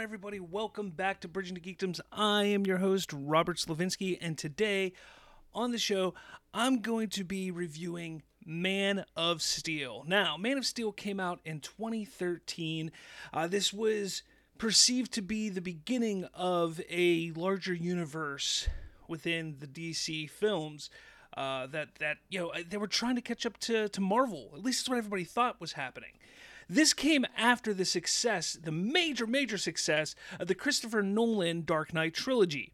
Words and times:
Everybody? 0.00 0.40
Welcome 0.40 0.88
back 0.88 1.20
to 1.20 1.28
Bridging 1.28 1.56
to 1.56 1.60
Geekdoms. 1.60 2.00
I 2.10 2.44
am 2.44 2.64
your 2.64 2.78
host, 2.78 3.12
Robert 3.12 3.58
Slavinsky, 3.58 4.16
and 4.18 4.38
today 4.38 4.94
on 5.52 5.72
the 5.72 5.78
show, 5.78 6.14
I'm 6.54 6.80
going 6.80 7.10
to 7.10 7.22
be 7.22 7.50
reviewing 7.50 8.22
Man 8.46 9.04
of 9.14 9.42
Steel. 9.42 10.04
Now, 10.06 10.38
Man 10.38 10.56
of 10.56 10.64
Steel 10.64 10.90
came 10.90 11.20
out 11.20 11.40
in 11.44 11.60
2013. 11.60 12.90
Uh, 13.34 13.46
this 13.46 13.74
was 13.74 14.22
perceived 14.56 15.12
to 15.12 15.22
be 15.22 15.50
the 15.50 15.60
beginning 15.60 16.24
of 16.32 16.80
a 16.88 17.32
larger 17.32 17.74
universe 17.74 18.70
within 19.06 19.56
the 19.60 19.66
DC 19.66 20.30
films. 20.30 20.88
Uh, 21.36 21.66
that 21.66 21.96
that 21.96 22.16
you 22.30 22.40
know 22.40 22.52
they 22.68 22.78
were 22.78 22.88
trying 22.88 23.16
to 23.16 23.22
catch 23.22 23.44
up 23.44 23.58
to 23.58 23.90
to 23.90 24.00
Marvel. 24.00 24.50
At 24.54 24.64
least 24.64 24.80
that's 24.80 24.88
what 24.88 24.96
everybody 24.96 25.24
thought 25.24 25.60
was 25.60 25.72
happening. 25.72 26.12
This 26.70 26.94
came 26.94 27.26
after 27.36 27.74
the 27.74 27.84
success, 27.84 28.52
the 28.52 28.70
major, 28.70 29.26
major 29.26 29.58
success 29.58 30.14
of 30.38 30.46
the 30.46 30.54
Christopher 30.54 31.02
Nolan 31.02 31.64
Dark 31.64 31.92
Knight 31.92 32.14
trilogy. 32.14 32.72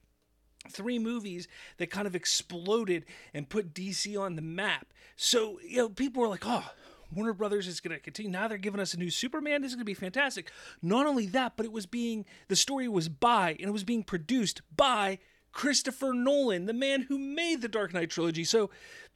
Three 0.71 0.99
movies 0.99 1.49
that 1.79 1.91
kind 1.91 2.07
of 2.07 2.15
exploded 2.15 3.07
and 3.33 3.49
put 3.49 3.73
DC 3.73 4.21
on 4.21 4.37
the 4.37 4.43
map. 4.43 4.89
So, 5.17 5.59
you 5.67 5.79
know, 5.79 5.89
people 5.89 6.21
were 6.21 6.29
like, 6.29 6.45
oh, 6.45 6.71
Warner 7.11 7.33
Brothers 7.33 7.67
is 7.67 7.81
going 7.81 7.97
to 7.97 8.03
continue. 8.03 8.31
Now 8.31 8.49
they're 8.49 8.59
giving 8.59 8.81
us 8.81 8.93
a 8.93 8.99
new 8.99 9.09
Superman. 9.09 9.63
This 9.63 9.71
is 9.71 9.77
going 9.77 9.87
to 9.87 9.91
be 9.91 9.95
fantastic. 9.95 10.51
Not 10.83 11.07
only 11.07 11.25
that, 11.29 11.55
but 11.57 11.65
it 11.65 11.73
was 11.73 11.87
being, 11.87 12.27
the 12.49 12.57
story 12.57 12.89
was 12.89 13.09
by, 13.09 13.53
and 13.53 13.69
it 13.69 13.73
was 13.73 13.85
being 13.85 14.03
produced 14.03 14.61
by 14.77 15.21
Christopher 15.53 16.13
Nolan, 16.13 16.67
the 16.67 16.75
man 16.75 17.03
who 17.09 17.19
made 17.19 17.63
the 17.63 17.69
Dark 17.69 17.95
Knight 17.95 18.11
trilogy. 18.11 18.45
So 18.45 18.69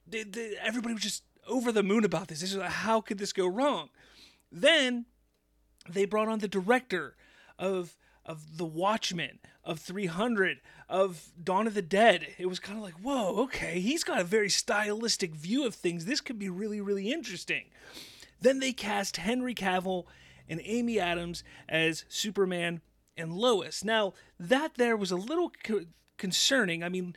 the, 0.07 0.23
the, 0.23 0.55
everybody 0.59 0.95
was 0.95 1.03
just 1.03 1.23
over 1.47 1.71
the 1.71 1.83
moon 1.83 2.03
about 2.03 2.29
this. 2.29 2.41
This 2.41 2.55
is 2.55 2.61
how 2.63 2.99
could 2.99 3.19
this 3.19 3.31
go 3.31 3.45
wrong? 3.45 3.89
Then 4.51 5.05
they 5.89 6.05
brought 6.05 6.27
on 6.27 6.39
the 6.39 6.47
director 6.47 7.15
of 7.57 7.97
of 8.23 8.57
The 8.57 8.65
Watchmen, 8.65 9.39
of 9.63 9.79
300, 9.79 10.61
of 10.87 11.31
Dawn 11.43 11.65
of 11.65 11.73
the 11.73 11.81
Dead. 11.81 12.27
It 12.37 12.45
was 12.45 12.59
kind 12.59 12.77
of 12.77 12.83
like, 12.83 12.93
whoa, 12.93 13.41
okay, 13.43 13.79
he's 13.79 14.03
got 14.03 14.21
a 14.21 14.23
very 14.23 14.49
stylistic 14.49 15.33
view 15.33 15.65
of 15.65 15.73
things. 15.73 16.05
This 16.05 16.21
could 16.21 16.37
be 16.37 16.47
really, 16.47 16.79
really 16.79 17.11
interesting. 17.11 17.65
Then 18.39 18.59
they 18.59 18.73
cast 18.73 19.17
Henry 19.17 19.55
Cavill 19.55 20.05
and 20.47 20.61
Amy 20.63 20.99
Adams 20.99 21.43
as 21.67 22.05
Superman 22.09 22.81
and 23.17 23.33
Lois. 23.33 23.83
Now, 23.83 24.13
that 24.39 24.75
there 24.75 24.95
was 24.95 25.11
a 25.11 25.15
little 25.15 25.51
co- 25.63 25.85
concerning. 26.17 26.83
I 26.83 26.89
mean, 26.89 27.15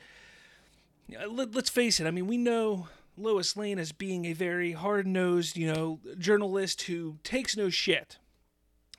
uh, 1.15 1.29
let, 1.29 1.55
us 1.55 1.69
face 1.69 2.01
it. 2.01 2.07
I 2.07 2.11
mean, 2.11 2.27
we 2.27 2.39
know 2.39 2.89
Lois 3.17 3.57
Lane 3.57 3.79
as 3.79 3.93
being 3.93 4.25
a 4.25 4.33
very 4.33 4.73
hard 4.73 5.07
nosed, 5.07 5.57
you 5.57 5.73
know, 5.73 6.01
journalist 6.19 6.83
who 6.83 7.19
takes 7.23 7.57
no 7.57 7.71
shit. 7.71 8.19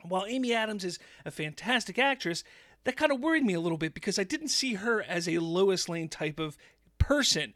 While 0.02 0.26
Amy 0.26 0.52
Adams 0.52 0.84
is 0.84 0.98
a 1.24 1.30
fantastic 1.30 1.98
actress, 1.98 2.44
that 2.84 2.96
kind 2.96 3.12
of 3.12 3.20
worried 3.20 3.44
me 3.44 3.54
a 3.54 3.60
little 3.60 3.78
bit 3.78 3.94
because 3.94 4.18
I 4.18 4.24
didn't 4.24 4.48
see 4.48 4.74
her 4.74 5.02
as 5.02 5.28
a 5.28 5.38
Lois 5.38 5.88
Lane 5.88 6.08
type 6.08 6.38
of 6.38 6.56
person. 6.98 7.52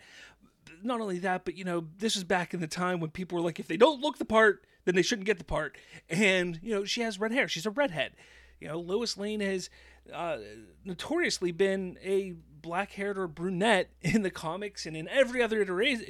Not 0.83 1.01
only 1.01 1.19
that, 1.21 1.45
but 1.45 1.57
you 1.57 1.65
know, 1.65 1.87
this 1.99 2.17
was 2.17 2.25
back 2.25 2.53
in 2.53 2.61
the 2.61 2.67
time 2.67 3.01
when 3.01 3.11
people 3.11 3.37
were 3.37 3.45
like, 3.45 3.61
if 3.61 3.69
they 3.69 3.77
don't 3.77 4.01
look 4.01 4.19
the 4.19 4.25
part, 4.25 4.65
then 4.85 4.95
they 4.95 5.03
shouldn't 5.03 5.27
get 5.27 5.39
the 5.39 5.45
part. 5.45 5.77
And, 6.09 6.59
you 6.63 6.75
know, 6.75 6.85
she 6.85 7.03
has 7.03 7.21
red 7.21 7.33
hair. 7.33 7.49
She's 7.49 7.67
a 7.67 7.71
redhead. 7.71 8.13
You 8.61 8.69
know, 8.69 8.79
Lois 8.79 9.17
Lane 9.17 9.41
has 9.41 9.71
uh, 10.13 10.39
notoriously 10.85 11.53
been 11.53 11.99
a 12.03 12.35
black 12.63 12.93
haired 12.93 13.19
or 13.19 13.27
brunette 13.27 13.91
in 14.03 14.23
the 14.23 14.31
comics 14.31 14.87
and 14.87 14.97
in 14.97 15.09
every 15.09 15.43
other 15.43 15.61
iteration, 15.61 16.07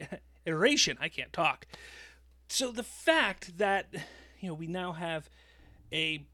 iteration. 0.46 0.96
I 1.00 1.08
can't 1.08 1.32
talk. 1.32 1.66
So 2.48 2.72
the 2.72 2.82
fact 2.82 3.58
that, 3.58 3.86
you 4.40 4.48
know, 4.48 4.54
we 4.54 4.66
now 4.66 4.92
have 4.92 5.28
a 5.92 6.24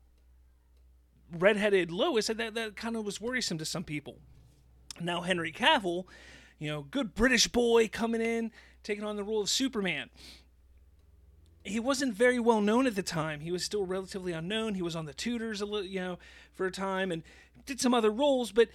redheaded 1.30 1.90
Lois, 1.90 2.28
that, 2.28 2.54
that 2.54 2.76
kind 2.76 2.96
of 2.96 3.04
was 3.04 3.20
worrisome 3.20 3.58
to 3.58 3.64
some 3.64 3.84
people. 3.84 4.18
Now, 5.00 5.20
Henry 5.20 5.52
Cavill, 5.52 6.04
you 6.58 6.70
know, 6.70 6.82
good 6.82 7.14
British 7.14 7.48
boy 7.48 7.88
coming 7.88 8.22
in, 8.22 8.50
taking 8.82 9.04
on 9.04 9.16
the 9.16 9.24
role 9.24 9.42
of 9.42 9.50
Superman 9.50 10.08
he 11.66 11.80
wasn't 11.80 12.14
very 12.14 12.38
well 12.38 12.60
known 12.60 12.86
at 12.86 12.94
the 12.94 13.02
time. 13.02 13.40
He 13.40 13.50
was 13.50 13.64
still 13.64 13.84
relatively 13.84 14.32
unknown. 14.32 14.74
He 14.74 14.82
was 14.82 14.94
on 14.94 15.04
the 15.04 15.12
Tudors 15.12 15.60
a 15.60 15.66
little, 15.66 15.86
you 15.86 16.00
know, 16.00 16.18
for 16.54 16.66
a 16.66 16.70
time 16.70 17.10
and 17.10 17.22
did 17.66 17.80
some 17.80 17.92
other 17.92 18.10
roles, 18.10 18.52
but 18.52 18.68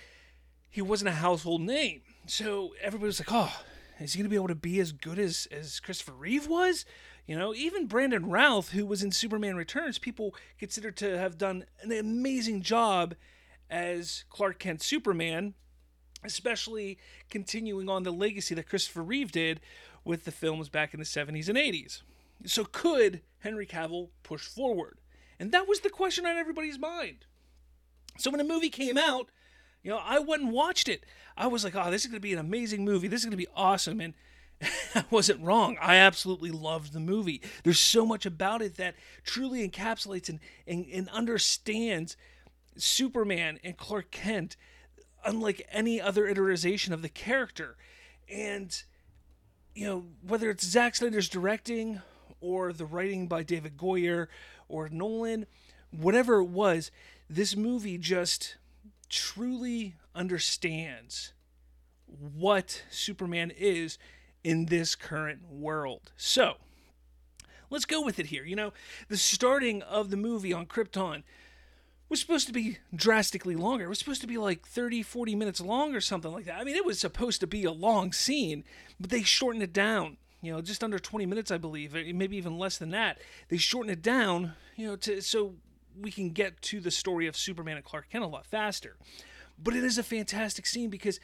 he 0.71 0.81
wasn't 0.81 1.09
a 1.09 1.13
household 1.13 1.61
name. 1.61 2.01
So 2.25 2.73
everybody 2.81 3.07
was 3.07 3.19
like, 3.19 3.31
"Oh, 3.31 3.61
is 3.99 4.13
he 4.13 4.19
going 4.19 4.25
to 4.25 4.29
be 4.29 4.35
able 4.35 4.47
to 4.47 4.55
be 4.55 4.79
as 4.79 4.91
good 4.93 5.19
as 5.19 5.47
as 5.51 5.79
Christopher 5.79 6.13
Reeve 6.13 6.47
was?" 6.47 6.85
You 7.27 7.37
know, 7.37 7.53
even 7.53 7.85
Brandon 7.85 8.29
Routh, 8.29 8.69
who 8.69 8.85
was 8.85 9.03
in 9.03 9.11
Superman 9.11 9.55
Returns, 9.55 9.99
people 9.99 10.33
considered 10.57 10.97
to 10.97 11.17
have 11.17 11.37
done 11.37 11.65
an 11.81 11.91
amazing 11.91 12.63
job 12.63 13.15
as 13.69 14.25
Clark 14.29 14.59
Kent 14.59 14.81
Superman, 14.81 15.53
especially 16.23 16.97
continuing 17.29 17.89
on 17.89 18.03
the 18.03 18.11
legacy 18.11 18.55
that 18.55 18.67
Christopher 18.67 19.03
Reeve 19.03 19.31
did 19.31 19.61
with 20.03 20.25
the 20.25 20.31
films 20.31 20.67
back 20.67 20.93
in 20.93 20.99
the 20.99 21.05
70s 21.05 21.47
and 21.47 21.57
80s. 21.57 22.01
So 22.45 22.65
could 22.65 23.21
Henry 23.39 23.67
Cavill 23.67 24.09
push 24.23 24.45
forward? 24.47 24.99
And 25.39 25.51
that 25.51 25.67
was 25.67 25.81
the 25.81 25.89
question 25.89 26.25
on 26.25 26.37
everybody's 26.37 26.79
mind. 26.79 27.25
So 28.17 28.29
when 28.29 28.39
the 28.39 28.43
movie 28.43 28.69
came 28.69 28.97
out, 28.97 29.29
you 29.83 29.91
know, 29.91 29.99
I 30.03 30.19
went 30.19 30.43
and 30.43 30.51
watched 30.51 30.87
it. 30.87 31.03
I 31.35 31.47
was 31.47 31.63
like, 31.63 31.75
oh, 31.75 31.89
this 31.89 32.01
is 32.01 32.07
going 32.07 32.17
to 32.17 32.21
be 32.21 32.33
an 32.33 32.39
amazing 32.39 32.85
movie. 32.85 33.07
This 33.07 33.21
is 33.21 33.25
going 33.25 33.31
to 33.31 33.37
be 33.37 33.47
awesome. 33.55 33.99
And 33.99 34.13
I 34.95 35.05
wasn't 35.09 35.41
wrong. 35.41 35.77
I 35.81 35.95
absolutely 35.95 36.51
loved 36.51 36.93
the 36.93 36.99
movie. 36.99 37.41
There's 37.63 37.79
so 37.79 38.05
much 38.05 38.25
about 38.25 38.61
it 38.61 38.77
that 38.77 38.95
truly 39.23 39.67
encapsulates 39.67 40.29
and, 40.29 40.39
and, 40.67 40.85
and 40.93 41.09
understands 41.09 42.15
Superman 42.77 43.59
and 43.63 43.77
Clark 43.77 44.11
Kent 44.11 44.55
unlike 45.23 45.67
any 45.71 46.01
other 46.01 46.27
iteration 46.27 46.93
of 46.93 47.01
the 47.01 47.09
character. 47.09 47.75
And, 48.29 48.83
you 49.75 49.85
know, 49.85 50.05
whether 50.25 50.49
it's 50.49 50.65
Zack 50.65 50.95
Snyder's 50.95 51.29
directing 51.29 52.01
or 52.39 52.73
the 52.73 52.85
writing 52.85 53.27
by 53.27 53.43
David 53.43 53.77
Goyer 53.77 54.27
or 54.67 54.89
Nolan, 54.89 55.45
whatever 55.91 56.39
it 56.39 56.45
was, 56.45 56.91
this 57.29 57.55
movie 57.55 57.97
just 57.97 58.57
truly 59.11 59.95
understands 60.15 61.33
what 62.07 62.83
Superman 62.89 63.51
is 63.55 63.97
in 64.43 64.65
this 64.65 64.95
current 64.95 65.51
world. 65.51 66.11
So, 66.17 66.55
let's 67.69 67.85
go 67.85 68.01
with 68.01 68.19
it 68.19 68.27
here. 68.27 68.43
You 68.43 68.55
know, 68.55 68.73
the 69.07 69.17
starting 69.17 69.81
of 69.83 70.09
the 70.09 70.17
movie 70.17 70.53
on 70.53 70.65
Krypton 70.65 71.23
was 72.09 72.19
supposed 72.19 72.47
to 72.47 72.53
be 72.53 72.79
drastically 72.93 73.55
longer. 73.55 73.85
It 73.85 73.89
was 73.89 73.99
supposed 73.99 74.21
to 74.21 74.27
be 74.27 74.37
like 74.37 74.65
30, 74.65 75.03
40 75.03 75.35
minutes 75.35 75.61
long 75.61 75.95
or 75.95 76.01
something 76.01 76.31
like 76.31 76.45
that. 76.45 76.59
I 76.59 76.63
mean, 76.63 76.75
it 76.75 76.85
was 76.85 76.99
supposed 76.99 77.39
to 77.41 77.47
be 77.47 77.63
a 77.63 77.71
long 77.71 78.11
scene, 78.11 78.63
but 78.99 79.11
they 79.11 79.23
shortened 79.23 79.63
it 79.63 79.73
down 79.73 80.17
you 80.41 80.51
know, 80.51 80.61
just 80.61 80.83
under 80.83 80.97
20 80.97 81.25
minutes, 81.25 81.51
I 81.51 81.57
believe, 81.57 81.93
maybe 81.93 82.35
even 82.35 82.57
less 82.57 82.77
than 82.77 82.89
that. 82.91 83.19
They 83.49 83.57
shorten 83.57 83.91
it 83.91 84.01
down, 84.01 84.53
you 84.75 84.87
know, 84.87 84.95
to 84.97 85.21
so 85.21 85.55
we 86.01 86.11
can 86.11 86.29
get 86.29 86.61
to 86.63 86.79
the 86.79 86.91
story 86.91 87.27
of 87.27 87.37
Superman 87.37 87.77
and 87.77 87.85
Clark 87.85 88.09
Kent 88.09 88.23
a 88.23 88.27
lot 88.27 88.45
faster. 88.45 88.97
But 89.61 89.75
it 89.75 89.83
is 89.83 89.97
a 89.97 90.03
fantastic 90.03 90.65
scene 90.65 90.89
because, 90.89 91.19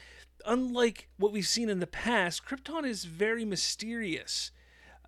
unlike 0.46 1.08
what 1.18 1.32
we've 1.32 1.46
seen 1.46 1.68
in 1.68 1.80
the 1.80 1.86
past, 1.86 2.44
Krypton 2.46 2.86
is 2.86 3.04
very 3.04 3.44
mysterious. 3.44 4.52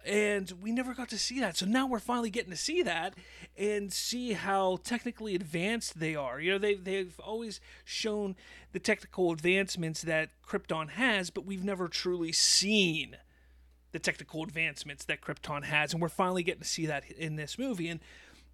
And 0.04 0.50
we 0.62 0.72
never 0.72 0.94
got 0.94 1.10
to 1.10 1.18
see 1.18 1.40
that. 1.40 1.58
So 1.58 1.66
now 1.66 1.86
we're 1.86 1.98
finally 1.98 2.30
getting 2.30 2.50
to 2.50 2.56
see 2.56 2.82
that 2.82 3.14
and 3.58 3.92
see 3.92 4.32
how 4.32 4.78
technically 4.82 5.34
advanced 5.34 6.00
they 6.00 6.14
are. 6.14 6.40
You 6.40 6.52
know, 6.52 6.58
they, 6.58 6.74
they've 6.74 7.20
always 7.20 7.60
shown 7.84 8.34
the 8.72 8.78
technical 8.78 9.30
advancements 9.30 10.00
that 10.02 10.30
Krypton 10.46 10.90
has, 10.90 11.28
but 11.28 11.44
we've 11.44 11.64
never 11.64 11.86
truly 11.86 12.32
seen 12.32 13.18
the 13.92 13.98
technical 13.98 14.42
advancements 14.42 15.04
that 15.04 15.20
Krypton 15.20 15.64
has, 15.64 15.92
and 15.92 16.00
we're 16.00 16.08
finally 16.08 16.42
getting 16.42 16.62
to 16.62 16.68
see 16.68 16.86
that 16.86 17.10
in 17.10 17.36
this 17.36 17.58
movie. 17.58 17.88
And 17.88 18.00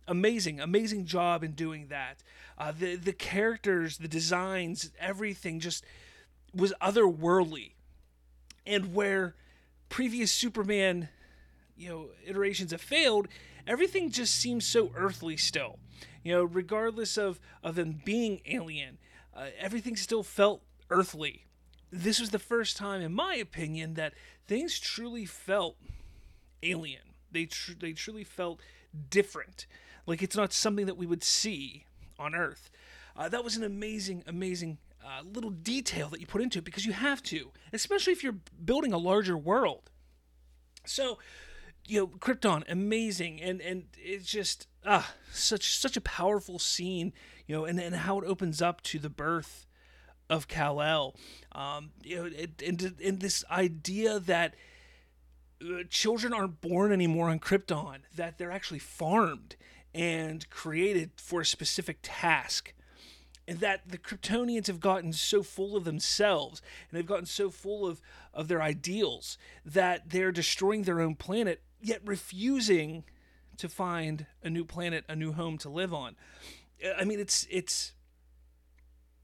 amazing, 0.09 0.61
amazing 0.61 1.07
job 1.07 1.43
in 1.43 1.53
doing 1.53 1.89
that. 1.89 2.23
Uh, 2.59 2.73
the 2.73 2.97
the 2.97 3.13
characters, 3.13 3.99
the 3.99 4.09
designs, 4.09 4.91
everything 4.99 5.61
just 5.61 5.85
was 6.55 6.73
otherworldly, 6.81 7.73
and 8.67 8.95
where 8.95 9.35
previous 9.89 10.33
Superman, 10.33 11.09
you 11.77 11.89
know, 11.89 12.07
iterations 12.27 12.71
have 12.73 12.81
failed, 12.81 13.29
everything 13.67 14.11
just 14.11 14.35
seems 14.35 14.67
so 14.67 14.91
earthly 14.97 15.37
still. 15.37 15.79
You 16.23 16.33
know, 16.33 16.45
regardless 16.45 17.17
of 17.17 17.39
of 17.63 17.75
them 17.75 18.01
being 18.05 18.41
alien, 18.47 18.99
uh, 19.35 19.49
everything 19.59 19.97
still 19.97 20.23
felt 20.23 20.63
earthly 20.91 21.47
this 21.93 22.21
was 22.21 22.31
the 22.31 22.39
first 22.39 22.77
time, 22.77 23.01
in 23.01 23.13
my 23.13 23.37
opinion, 23.37 23.95
that 23.95 24.13
things 24.47 24.79
truly 24.79 25.25
felt 25.25 25.77
alien. 26.63 27.15
They 27.31 27.47
tr- 27.47 27.73
they 27.79 27.93
truly 27.93 28.25
felt 28.25 28.61
different. 29.11 29.67
Like 30.07 30.23
it's 30.23 30.37
not 30.37 30.53
something 30.53 30.87
that 30.87 30.97
we 30.97 31.07
would 31.07 31.25
see 31.25 31.87
on 32.19 32.35
Earth. 32.35 32.71
Uh, 33.17 33.29
that 33.29 33.45
was 33.45 33.57
an 33.57 33.65
amazing, 33.65 34.23
amazing 34.27 34.79
uh, 35.05 35.23
little 35.23 35.51
detail 35.51 36.09
that 36.11 36.21
you 36.21 36.27
put 36.27 36.43
into 36.43 36.59
it 36.59 36.65
because 36.65 36.87
you 36.87 36.93
have 36.93 37.23
to, 37.23 37.51
especially 37.73 38.13
if 38.13 38.23
you're 38.23 38.37
building 38.65 38.93
a 38.93 38.99
larger 38.99 39.37
world. 39.37 39.91
So, 40.85 41.19
you 41.87 42.01
know, 42.01 42.07
Krypton, 42.07 42.65
amazing, 42.69 43.41
and 43.41 43.61
and 43.61 43.85
it's 43.97 44.27
just 44.27 44.67
ah, 44.85 45.15
such 45.33 45.79
such 45.79 45.97
a 45.97 46.01
powerful 46.01 46.59
scene, 46.59 47.13
you 47.47 47.55
know, 47.55 47.65
and, 47.65 47.79
and 47.81 47.95
how 47.95 48.19
it 48.19 48.25
opens 48.25 48.61
up 48.61 48.83
to 48.85 48.99
the 48.99 49.11
birth 49.11 49.67
of 50.29 50.49
Kal 50.49 50.83
El, 50.83 51.15
um, 51.53 51.91
you 52.03 52.17
know, 52.17 52.31
and, 52.65 52.95
and 53.03 53.21
this 53.21 53.45
idea 53.51 54.19
that 54.19 54.55
uh, 55.63 55.85
children 55.89 56.33
aren't 56.33 56.61
born 56.61 56.93
anymore 56.93 57.29
on 57.29 57.39
Krypton, 57.39 57.99
that 58.15 58.39
they're 58.39 58.51
actually 58.51 58.81
farmed 58.81 59.57
and 59.95 60.49
created 60.51 61.11
for 61.17 61.41
a 61.41 61.47
specific 61.47 61.99
task. 62.03 62.73
And 63.49 63.61
that 63.61 63.89
the 63.89 63.99
Kryptonians 63.99 64.67
have 64.67 64.81
gotten 64.81 65.13
so 65.13 65.43
full 65.43 65.77
of 65.77 65.85
themselves 65.85 66.61
and 66.91 66.99
they've 66.99 67.07
gotten 67.07 67.27
so 67.27 67.49
full 67.49 67.87
of, 67.87 68.01
of 68.35 68.49
their 68.49 68.61
ideals 68.61 69.39
that 69.65 70.11
they're 70.11 70.33
destroying 70.33 70.83
their 70.83 71.01
own 71.01 71.15
planet, 71.15 71.63
yet 71.81 72.01
refusing 72.05 73.05
to 73.59 73.69
find 73.69 74.27
a 74.43 74.51
new 74.51 74.65
planet, 74.65 75.05
a 75.09 75.15
new 75.15 75.33
home 75.33 75.59
to 75.59 75.69
live 75.69 75.95
on. 75.95 76.17
I 76.99 77.05
mean, 77.05 77.21
it's 77.21 77.47
it's 77.51 77.93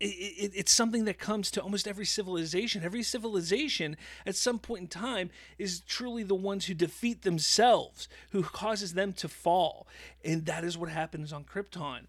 it, 0.02 0.06
it, 0.06 0.52
it's 0.56 0.72
something 0.72 1.04
that 1.04 1.18
comes 1.18 1.50
to 1.52 1.62
almost 1.62 1.86
every 1.86 2.04
civilization. 2.04 2.82
Every 2.82 3.04
civilization, 3.04 3.96
at 4.26 4.34
some 4.34 4.58
point 4.58 4.80
in 4.82 4.88
time, 4.88 5.30
is 5.58 5.80
truly 5.80 6.24
the 6.24 6.34
ones 6.34 6.66
who 6.66 6.74
defeat 6.74 7.22
themselves, 7.22 8.08
who 8.30 8.42
causes 8.42 8.94
them 8.94 9.12
to 9.14 9.28
fall, 9.28 9.86
and 10.24 10.44
that 10.46 10.64
is 10.64 10.76
what 10.76 10.88
happens 10.88 11.32
on 11.32 11.44
Krypton. 11.44 12.06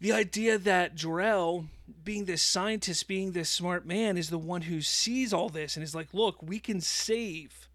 The 0.00 0.12
idea 0.12 0.58
that 0.58 0.96
Jor-El, 0.96 1.66
being 2.02 2.24
this 2.24 2.42
scientist, 2.42 3.06
being 3.06 3.32
this 3.32 3.50
smart 3.50 3.86
man, 3.86 4.16
is 4.16 4.30
the 4.30 4.38
one 4.38 4.62
who 4.62 4.80
sees 4.80 5.32
all 5.32 5.48
this 5.48 5.76
and 5.76 5.84
is 5.84 5.94
like, 5.94 6.12
"Look, 6.12 6.42
we 6.42 6.58
can 6.58 6.80
save 6.80 7.68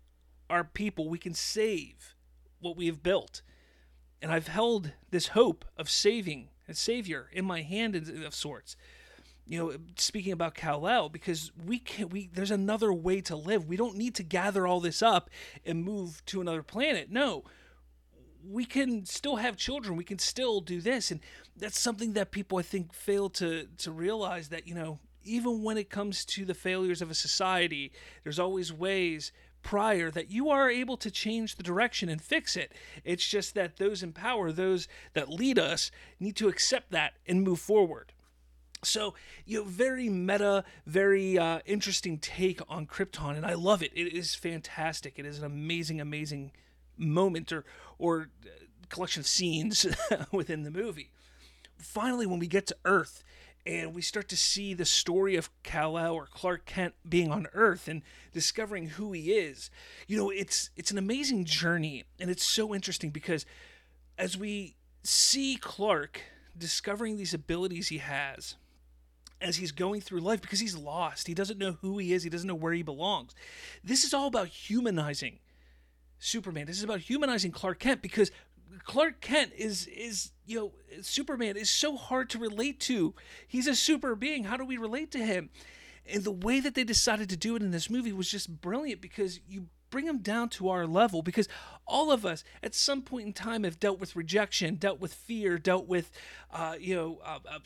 our 0.50 0.64
people. 0.64 1.08
We 1.08 1.20
can 1.20 1.34
save 1.34 2.16
what 2.60 2.76
we 2.76 2.88
have 2.88 3.02
built." 3.04 3.44
And 4.22 4.32
I've 4.32 4.48
held 4.48 4.92
this 5.12 5.28
hope 5.28 5.64
of 5.78 5.90
saving 5.90 6.50
a 6.68 6.74
savior 6.74 7.30
in 7.32 7.46
my 7.46 7.62
hand 7.62 7.96
of 7.96 8.34
sorts 8.34 8.76
you 9.48 9.60
know 9.60 9.78
speaking 9.96 10.34
about 10.34 10.56
Kal-El 10.56 11.10
because 11.10 11.52
we 11.66 11.80
can 11.80 12.10
we 12.10 12.30
there's 12.34 12.52
another 12.52 12.92
way 12.92 13.22
to 13.22 13.36
live. 13.36 13.68
We 13.68 13.78
don't 13.78 13.96
need 13.96 14.16
to 14.16 14.24
gather 14.24 14.66
all 14.66 14.80
this 14.80 15.02
up 15.02 15.30
and 15.66 15.84
move 15.84 16.26
to 16.28 16.42
another 16.42 16.64
planet. 16.64 17.10
No. 17.10 17.44
We 18.48 18.66
can 18.66 19.06
still 19.06 19.38
have 19.38 19.58
children. 19.58 19.98
We 19.98 20.04
can 20.04 20.20
still 20.20 20.62
do 20.62 20.80
this 20.80 21.12
and 21.12 21.20
that's 21.58 21.80
something 21.80 22.14
that 22.14 22.32
people 22.32 22.58
I 22.58 22.62
think 22.62 22.94
fail 22.94 23.30
to 23.32 23.68
to 23.78 23.92
realize 23.92 24.50
that, 24.50 24.68
you 24.68 24.76
know, 24.76 25.00
even 25.24 25.64
when 25.64 25.78
it 25.78 25.90
comes 25.90 26.26
to 26.26 26.46
the 26.46 26.54
failures 26.54 27.02
of 27.02 27.10
a 27.10 27.16
society, 27.16 27.92
there's 28.24 28.40
always 28.40 28.72
ways 28.72 29.32
prior 29.64 30.12
that 30.12 30.30
you 30.30 30.50
are 30.50 30.70
able 30.70 30.96
to 30.96 31.10
change 31.10 31.56
the 31.56 31.64
direction 31.64 32.08
and 32.08 32.22
fix 32.22 32.56
it. 32.56 32.72
It's 33.04 33.28
just 33.28 33.56
that 33.56 33.78
those 33.78 34.04
in 34.04 34.14
power, 34.14 34.52
those 34.52 34.88
that 35.14 35.28
lead 35.28 35.58
us, 35.58 35.90
need 36.20 36.36
to 36.36 36.48
accept 36.48 36.92
that 36.92 37.16
and 37.26 37.42
move 37.42 37.60
forward. 37.60 38.14
So, 38.86 39.16
you 39.46 39.60
know, 39.60 39.66
very 39.66 40.10
meta, 40.10 40.64
very 40.86 41.38
uh, 41.38 41.60
interesting 41.66 42.18
take 42.18 42.62
on 42.70 42.86
Krypton, 42.86 43.36
and 43.36 43.46
I 43.46 43.54
love 43.54 43.82
it. 43.82 43.92
It 43.96 44.14
is 44.14 44.36
fantastic. 44.36 45.18
It 45.18 45.26
is 45.26 45.40
an 45.40 45.46
amazing, 45.46 46.00
amazing 46.00 46.52
moment 46.98 47.52
or 47.52 47.66
or 47.98 48.30
uh, 48.46 48.50
collection 48.90 49.22
of 49.22 49.28
scenes 49.28 49.86
within 50.32 50.64
the 50.64 50.72
movie. 50.72 51.12
Finally, 51.78 52.26
when 52.26 52.40
we 52.40 52.48
get 52.48 52.68
to 52.68 52.78
Earth 52.86 53.24
and 53.66 53.94
we 53.96 54.02
start 54.02 54.30
to 54.30 54.38
see 54.38 54.74
the 54.74 54.86
story 54.86 55.36
of 55.36 55.50
Kal-El 55.64 56.14
or 56.14 56.28
Clark 56.28 56.66
Kent 56.66 56.94
being 57.08 57.32
on 57.32 57.48
Earth 57.54 57.88
and 57.88 58.04
discovering 58.32 58.90
who 58.90 59.12
he 59.12 59.32
is, 59.32 59.70
you 60.08 60.18
know, 60.18 60.30
it's 60.30 60.70
it's 60.76 60.92
an 60.92 60.98
amazing 60.98 61.46
journey, 61.46 62.04
and 62.20 62.30
it's 62.30 62.46
so 62.46 62.74
interesting 62.74 63.10
because 63.10 63.46
as 64.18 64.38
we 64.38 64.76
see 65.04 65.58
Clark 65.60 66.22
discovering 66.58 67.18
these 67.18 67.34
abilities 67.34 67.90
he 67.90 67.98
has 67.98 68.56
as 69.42 69.58
he's 69.58 69.72
going 69.72 70.02
through 70.02 70.22
life 70.22 70.42
because 70.42 70.60
he's 70.60 70.78
lost. 70.78 71.28
He 71.28 71.34
doesn't 71.34 71.60
know 71.60 71.78
who 71.82 71.98
he 71.98 72.14
is, 72.14 72.24
he 72.24 72.30
doesn't 72.30 72.48
know 72.48 72.56
where 72.56 72.74
he 72.74 72.84
belongs. 72.84 73.36
This 73.84 74.04
is 74.04 74.14
all 74.14 74.28
about 74.28 74.48
humanizing 74.48 75.40
Superman. 76.20 76.66
This 76.66 76.78
is 76.78 76.84
about 76.84 77.02
humanizing 77.02 77.52
Clark 77.52 77.80
Kent 77.80 78.02
because 78.02 78.32
Clark 78.84 79.22
Kent 79.22 79.52
is 79.58 79.88
is 79.88 80.32
you 80.46 80.58
know 80.58 80.72
Superman 81.02 81.58
is 81.58 81.70
so 81.70 81.96
hard 81.96 82.30
to 82.32 82.40
relate 82.40 82.80
to. 82.82 83.14
He's 83.48 83.68
a 83.68 83.76
super 83.76 84.16
being. 84.16 84.46
How 84.46 84.58
do 84.58 84.66
we 84.66 84.78
relate 84.78 85.12
to 85.12 85.20
him? 85.20 85.50
And 86.08 86.24
the 86.24 86.32
way 86.32 86.60
that 86.60 86.76
they 86.76 86.84
decided 86.84 87.30
to 87.30 87.38
do 87.38 87.56
it 87.56 87.64
in 87.64 87.72
this 87.72 87.90
movie 87.90 88.14
was 88.14 88.30
just 88.30 88.62
brilliant 88.62 89.02
because 89.02 89.40
you 89.48 89.68
bring 89.90 90.06
him 90.06 90.20
down 90.20 90.50
to 90.50 90.70
our 90.70 90.86
level 90.86 91.22
because 91.22 91.48
all 91.88 92.12
of 92.12 92.26
us 92.26 92.44
at 92.62 92.76
some 92.76 93.02
point 93.02 93.26
in 93.26 93.34
time 93.34 93.64
have 93.64 93.80
dealt 93.80 94.00
with 94.00 94.16
rejection, 94.16 94.76
dealt 94.76 95.00
with 95.00 95.14
fear, 95.14 95.58
dealt 95.58 95.88
with 95.88 96.12
uh, 96.52 96.76
you 96.80 96.96
know 96.96 97.20
uh, 97.24 97.40
uh, 97.50 97.60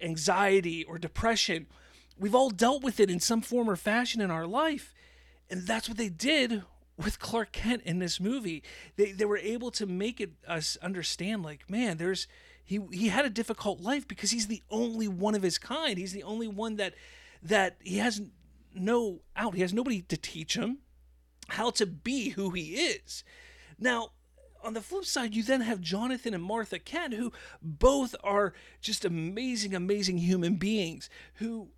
anxiety 0.00 0.84
or 0.84 0.98
depression. 0.98 1.66
We've 2.18 2.34
all 2.34 2.50
dealt 2.50 2.82
with 2.82 3.00
it 3.00 3.10
in 3.10 3.20
some 3.20 3.40
form 3.40 3.68
or 3.68 3.76
fashion 3.76 4.20
in 4.20 4.30
our 4.30 4.46
life. 4.46 4.94
And 5.48 5.66
that's 5.66 5.88
what 5.88 5.98
they 5.98 6.08
did 6.08 6.62
with 6.96 7.18
Clark 7.18 7.52
Kent 7.52 7.82
in 7.84 7.98
this 7.98 8.20
movie. 8.20 8.62
They 8.96 9.12
they 9.12 9.24
were 9.24 9.38
able 9.38 9.70
to 9.72 9.86
make 9.86 10.20
it 10.20 10.32
us 10.46 10.76
understand 10.82 11.42
like, 11.42 11.68
man, 11.68 11.96
there's 11.96 12.26
he 12.64 12.80
he 12.92 13.08
had 13.08 13.24
a 13.24 13.30
difficult 13.30 13.80
life 13.80 14.06
because 14.06 14.30
he's 14.30 14.46
the 14.46 14.62
only 14.70 15.08
one 15.08 15.34
of 15.34 15.42
his 15.42 15.58
kind. 15.58 15.98
He's 15.98 16.12
the 16.12 16.22
only 16.22 16.48
one 16.48 16.76
that 16.76 16.94
that 17.42 17.76
he 17.82 17.98
has 17.98 18.22
no 18.74 19.22
out. 19.34 19.54
He 19.54 19.62
has 19.62 19.72
nobody 19.72 20.02
to 20.02 20.16
teach 20.16 20.56
him 20.56 20.78
how 21.48 21.70
to 21.70 21.86
be 21.86 22.30
who 22.30 22.50
he 22.50 22.74
is. 22.74 23.24
Now, 23.78 24.10
on 24.62 24.74
the 24.74 24.80
flip 24.80 25.04
side, 25.04 25.34
you 25.34 25.42
then 25.42 25.62
have 25.62 25.80
Jonathan 25.80 26.34
and 26.34 26.42
Martha 26.42 26.78
Kent, 26.78 27.14
who 27.14 27.32
both 27.62 28.14
are 28.22 28.52
just 28.80 29.04
amazing, 29.04 29.74
amazing 29.74 30.18
human 30.18 30.56
beings 30.56 31.08
who 31.34 31.68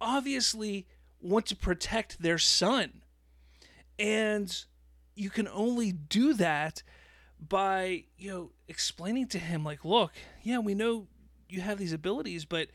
obviously 0.00 0.86
want 1.20 1.46
to 1.46 1.56
protect 1.56 2.22
their 2.22 2.38
son. 2.38 3.02
And 3.98 4.64
you 5.14 5.30
can 5.30 5.48
only 5.48 5.92
do 5.92 6.34
that 6.34 6.82
by, 7.38 8.04
you 8.16 8.30
know, 8.30 8.50
explaining 8.68 9.26
to 9.28 9.38
him, 9.38 9.64
like, 9.64 9.84
look, 9.84 10.12
yeah, 10.42 10.58
we 10.58 10.74
know 10.74 11.06
you 11.48 11.60
have 11.60 11.78
these 11.78 11.92
abilities, 11.92 12.44
but, 12.44 12.68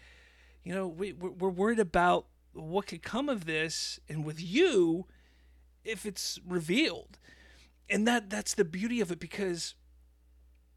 you 0.64 0.74
know, 0.74 0.88
we, 0.88 1.14
we're 1.14 1.50
worried 1.50 1.80
about 1.80 2.26
what 2.54 2.88
could 2.88 3.04
come 3.04 3.30
of 3.30 3.46
this 3.46 4.00
and 4.08 4.24
with 4.24 4.42
you 4.42 5.06
if 5.84 6.06
it's 6.06 6.40
revealed 6.48 7.20
and 7.89 8.08
that 8.08 8.30
that's 8.30 8.54
the 8.54 8.65
beauty 8.65 9.01
of 9.01 9.12
it 9.12 9.20
because 9.20 9.75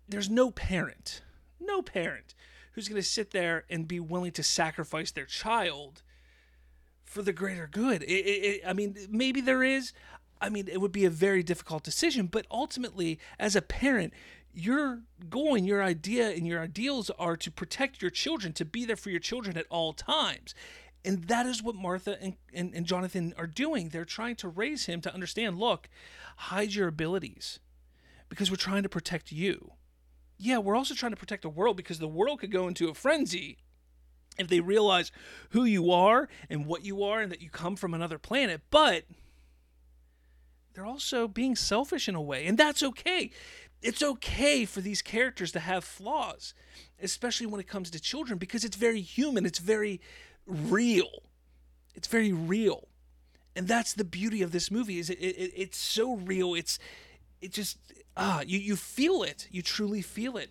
there's 0.08 0.30
no 0.30 0.50
parent, 0.50 1.22
no 1.60 1.82
parent 1.82 2.34
who's 2.72 2.88
going 2.88 3.00
to 3.00 3.06
sit 3.06 3.30
there 3.30 3.64
and 3.68 3.88
be 3.88 4.00
willing 4.00 4.32
to 4.32 4.42
sacrifice 4.42 5.10
their 5.10 5.24
child 5.24 6.02
for 7.04 7.22
the 7.22 7.32
greater 7.32 7.66
good. 7.70 8.02
It, 8.02 8.10
it, 8.10 8.44
it, 8.44 8.60
I 8.66 8.72
mean, 8.72 8.96
maybe 9.10 9.40
there 9.40 9.62
is. 9.62 9.92
I 10.40 10.48
mean, 10.50 10.68
it 10.68 10.80
would 10.80 10.92
be 10.92 11.04
a 11.04 11.10
very 11.10 11.42
difficult 11.42 11.82
decision, 11.82 12.26
but 12.26 12.46
ultimately, 12.50 13.18
as 13.38 13.56
a 13.56 13.62
parent, 13.62 14.12
your 14.54 15.00
goal 15.28 15.54
and 15.54 15.66
your 15.66 15.82
idea 15.82 16.30
and 16.30 16.46
your 16.46 16.60
ideals 16.60 17.10
are 17.18 17.36
to 17.36 17.50
protect 17.50 18.02
your 18.02 18.10
children, 18.10 18.52
to 18.52 18.64
be 18.64 18.84
there 18.84 18.96
for 18.96 19.10
your 19.10 19.20
children 19.20 19.56
at 19.56 19.66
all 19.70 19.92
times. 19.92 20.54
And 21.08 21.24
that 21.24 21.46
is 21.46 21.62
what 21.62 21.74
Martha 21.74 22.22
and, 22.22 22.34
and, 22.52 22.74
and, 22.74 22.84
Jonathan 22.84 23.32
are 23.38 23.46
doing. 23.46 23.88
They're 23.88 24.04
trying 24.04 24.36
to 24.36 24.48
raise 24.48 24.84
him 24.84 25.00
to 25.00 25.14
understand 25.14 25.58
look, 25.58 25.88
hide 26.36 26.74
your 26.74 26.86
abilities 26.86 27.60
because 28.28 28.50
we're 28.50 28.58
trying 28.58 28.82
to 28.82 28.90
protect 28.90 29.32
you. 29.32 29.72
Yeah, 30.36 30.58
we're 30.58 30.76
also 30.76 30.94
trying 30.94 31.12
to 31.12 31.16
protect 31.16 31.40
the 31.40 31.48
world 31.48 31.78
because 31.78 31.98
the 31.98 32.06
world 32.06 32.40
could 32.40 32.52
go 32.52 32.68
into 32.68 32.90
a 32.90 32.94
frenzy 32.94 33.56
if 34.38 34.48
they 34.48 34.60
realize 34.60 35.10
who 35.52 35.64
you 35.64 35.90
are 35.90 36.28
and 36.50 36.66
what 36.66 36.84
you 36.84 37.02
are 37.02 37.22
and 37.22 37.32
that 37.32 37.40
you 37.40 37.48
come 37.48 37.74
from 37.74 37.94
another 37.94 38.18
planet. 38.18 38.60
But 38.70 39.04
they're 40.74 40.84
also 40.84 41.26
being 41.26 41.56
selfish 41.56 42.06
in 42.06 42.16
a 42.16 42.20
way, 42.20 42.44
and 42.46 42.58
that's 42.58 42.82
okay. 42.82 43.30
It's 43.80 44.02
okay 44.02 44.66
for 44.66 44.82
these 44.82 45.00
characters 45.00 45.52
to 45.52 45.60
have 45.60 45.84
flaws, 45.84 46.52
especially 47.02 47.46
when 47.46 47.60
it 47.60 47.68
comes 47.68 47.90
to 47.92 48.00
children, 48.00 48.38
because 48.38 48.62
it's 48.62 48.76
very 48.76 49.00
human. 49.00 49.46
It's 49.46 49.58
very 49.58 50.02
real. 50.48 51.22
It's 51.94 52.08
very 52.08 52.32
real. 52.32 52.88
And 53.54 53.68
that's 53.68 53.92
the 53.92 54.04
beauty 54.04 54.42
of 54.42 54.52
this 54.52 54.70
movie 54.70 54.98
is 54.98 55.10
it, 55.10 55.18
it 55.18 55.52
it's 55.54 55.78
so 55.78 56.16
real. 56.16 56.54
It's 56.54 56.78
it 57.40 57.52
just 57.52 57.78
ah 58.16 58.42
you 58.46 58.58
you 58.58 58.76
feel 58.76 59.22
it. 59.22 59.48
You 59.50 59.62
truly 59.62 60.02
feel 60.02 60.36
it. 60.36 60.50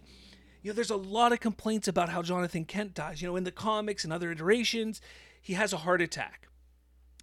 You 0.61 0.71
know, 0.71 0.75
there's 0.75 0.89
a 0.89 0.97
lot 0.97 1.31
of 1.31 1.39
complaints 1.39 1.87
about 1.87 2.09
how 2.09 2.21
Jonathan 2.21 2.65
Kent 2.65 2.93
dies. 2.93 3.21
You 3.21 3.29
know, 3.29 3.35
in 3.37 3.45
the 3.45 3.51
comics 3.51 4.03
and 4.03 4.11
other 4.11 4.31
iterations, 4.31 4.99
he 5.41 5.53
has 5.53 5.71
a 5.71 5.77
heart 5.77 6.01
attack. 6.01 6.47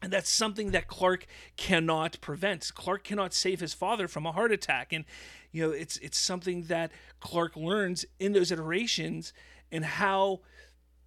And 0.03 0.13
that's 0.13 0.31
something 0.31 0.71
that 0.73 0.87
Clark 0.87 1.27
cannot 1.57 2.21
prevent. 2.21 2.71
Clark 2.75 3.05
cannot 3.05 3.33
save 3.33 3.61
his 3.61 3.75
father 3.75 4.07
from 4.09 4.27
a 4.27 4.33
heart 4.33 4.53
attack. 4.53 4.93
And, 4.93 5.05
you 5.51 5.63
know, 5.67 5.71
it's 5.73 5.97
it's 5.99 6.19
something 6.19 6.65
that 6.65 6.93
Clark 7.21 7.57
learns 7.57 8.05
in 8.19 8.33
those 8.33 8.53
iterations 8.53 9.33
and 9.73 9.85
how, 9.85 10.41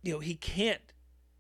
you 0.01 0.13
know, 0.13 0.19
he 0.19 0.36
can't 0.36 0.81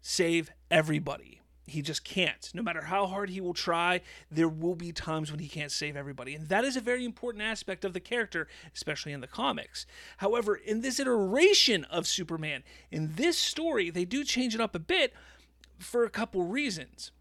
save 0.07 0.49
everybody. 0.71 1.41
he 1.69 1.81
just 1.81 2.05
can't. 2.05 2.49
No 2.53 2.61
matter 2.61 2.83
how 2.83 3.07
hard 3.07 3.29
he 3.29 3.41
will 3.41 3.53
try, 3.53 3.99
there 4.31 4.47
will 4.47 4.73
be 4.73 4.93
times 4.93 5.29
when 5.29 5.41
he 5.41 5.49
can't 5.49 5.69
save 5.69 5.97
everybody. 5.97 6.33
And 6.33 6.47
that 6.47 6.63
is 6.63 6.77
a 6.77 6.81
very 6.81 7.03
important 7.03 7.43
aspect 7.43 7.83
of 7.83 7.91
the 7.91 7.99
character, 7.99 8.47
especially 8.73 9.11
in 9.11 9.19
the 9.19 9.27
comics. 9.27 9.85
However, 10.15 10.55
in 10.55 10.79
this 10.79 10.97
iteration 10.97 11.83
of 11.85 12.07
Superman, 12.07 12.63
in 12.89 13.15
this 13.15 13.37
story, 13.37 13.89
they 13.89 14.05
do 14.05 14.23
change 14.23 14.55
it 14.55 14.61
up 14.61 14.75
a 14.75 14.79
bit 14.79 15.13
for 15.77 16.05
a 16.05 16.09
couple 16.09 16.43
reasons. 16.43 17.11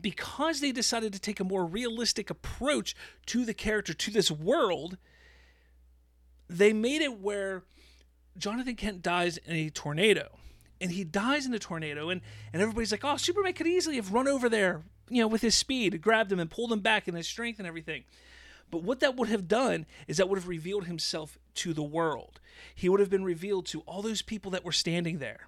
Because 0.00 0.60
they 0.60 0.72
decided 0.72 1.12
to 1.12 1.20
take 1.20 1.38
a 1.38 1.44
more 1.44 1.66
realistic 1.66 2.30
approach 2.30 2.96
to 3.26 3.44
the 3.44 3.52
character, 3.52 3.92
to 3.92 4.10
this 4.10 4.30
world, 4.30 4.96
they 6.48 6.72
made 6.72 7.02
it 7.02 7.20
where 7.20 7.64
Jonathan 8.38 8.76
Kent 8.76 9.02
dies 9.02 9.36
in 9.36 9.54
a 9.54 9.68
tornado 9.68 10.38
and 10.84 10.92
he 10.92 11.02
dies 11.02 11.46
in 11.46 11.50
the 11.50 11.58
tornado 11.58 12.10
and 12.10 12.20
and 12.52 12.62
everybody's 12.62 12.92
like 12.92 13.04
oh 13.04 13.16
superman 13.16 13.52
could 13.54 13.66
easily 13.66 13.96
have 13.96 14.12
run 14.12 14.28
over 14.28 14.48
there 14.48 14.82
you 15.08 15.20
know 15.20 15.26
with 15.26 15.42
his 15.42 15.54
speed 15.54 16.00
grabbed 16.00 16.30
him 16.30 16.40
and 16.40 16.50
pulled 16.50 16.72
him 16.72 16.80
back 16.80 17.08
and 17.08 17.16
his 17.16 17.26
strength 17.26 17.58
and 17.58 17.68
everything. 17.68 18.04
But 18.70 18.82
what 18.82 19.00
that 19.00 19.16
would 19.16 19.28
have 19.28 19.46
done 19.46 19.86
is 20.08 20.16
that 20.16 20.28
would 20.28 20.38
have 20.38 20.48
revealed 20.48 20.86
himself 20.86 21.38
to 21.56 21.72
the 21.72 21.82
world. 21.82 22.40
He 22.74 22.88
would 22.88 23.00
have 23.00 23.10
been 23.10 23.24
revealed 23.24 23.66
to 23.66 23.80
all 23.82 24.02
those 24.02 24.22
people 24.22 24.50
that 24.52 24.64
were 24.64 24.72
standing 24.72 25.18
there. 25.18 25.46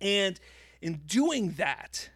And 0.00 0.38
in 0.80 1.00
doing 1.06 1.52
that 1.52 2.10